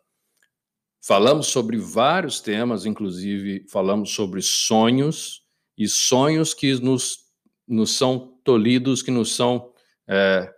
Falamos 1.03 1.47
sobre 1.47 1.79
vários 1.79 2.41
temas, 2.41 2.85
inclusive 2.85 3.67
falamos 3.71 4.11
sobre 4.11 4.43
sonhos 4.43 5.43
e 5.77 5.89
sonhos 5.89 6.53
que 6.53 6.75
nos, 6.81 7.19
nos 7.67 7.93
são 7.97 8.39
tolhidos, 8.45 9.03
que 9.03 9.11
nos 9.11 9.35
são 9.35 9.73
é, 10.07 10.53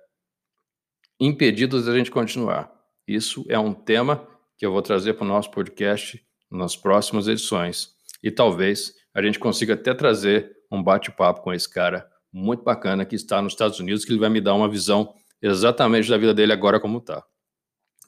impedidos 1.20 1.84
de 1.84 1.90
a 1.90 1.94
gente 1.94 2.10
continuar. 2.10 2.72
Isso 3.06 3.44
é 3.48 3.58
um 3.58 3.74
tema 3.74 4.26
que 4.60 4.66
eu 4.66 4.72
vou 4.72 4.82
trazer 4.82 5.14
para 5.14 5.24
o 5.24 5.26
nosso 5.26 5.50
podcast 5.50 6.22
nas 6.50 6.76
próximas 6.76 7.26
edições. 7.26 7.94
E 8.22 8.30
talvez 8.30 8.94
a 9.14 9.22
gente 9.22 9.38
consiga 9.38 9.72
até 9.72 9.94
trazer 9.94 10.54
um 10.70 10.82
bate-papo 10.82 11.40
com 11.40 11.50
esse 11.50 11.66
cara 11.66 12.06
muito 12.30 12.62
bacana 12.62 13.06
que 13.06 13.16
está 13.16 13.40
nos 13.40 13.54
Estados 13.54 13.80
Unidos, 13.80 14.04
que 14.04 14.12
ele 14.12 14.20
vai 14.20 14.28
me 14.28 14.38
dar 14.38 14.52
uma 14.52 14.68
visão 14.68 15.14
exatamente 15.40 16.10
da 16.10 16.18
vida 16.18 16.34
dele 16.34 16.52
agora 16.52 16.78
como 16.78 16.98
está. 16.98 17.24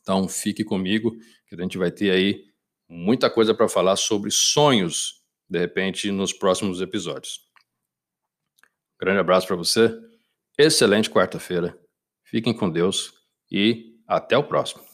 Então 0.02 0.28
fique 0.28 0.62
comigo, 0.62 1.16
que 1.46 1.54
a 1.54 1.62
gente 1.62 1.78
vai 1.78 1.90
ter 1.90 2.10
aí 2.10 2.44
muita 2.86 3.30
coisa 3.30 3.54
para 3.54 3.66
falar 3.66 3.96
sobre 3.96 4.30
sonhos, 4.30 5.22
de 5.48 5.58
repente, 5.58 6.10
nos 6.10 6.34
próximos 6.34 6.82
episódios. 6.82 7.40
Grande 9.00 9.20
abraço 9.20 9.46
para 9.46 9.56
você, 9.56 9.90
excelente 10.58 11.08
quarta-feira, 11.08 11.80
fiquem 12.24 12.52
com 12.52 12.68
Deus 12.68 13.14
e 13.50 13.96
até 14.06 14.36
o 14.36 14.44
próximo. 14.44 14.91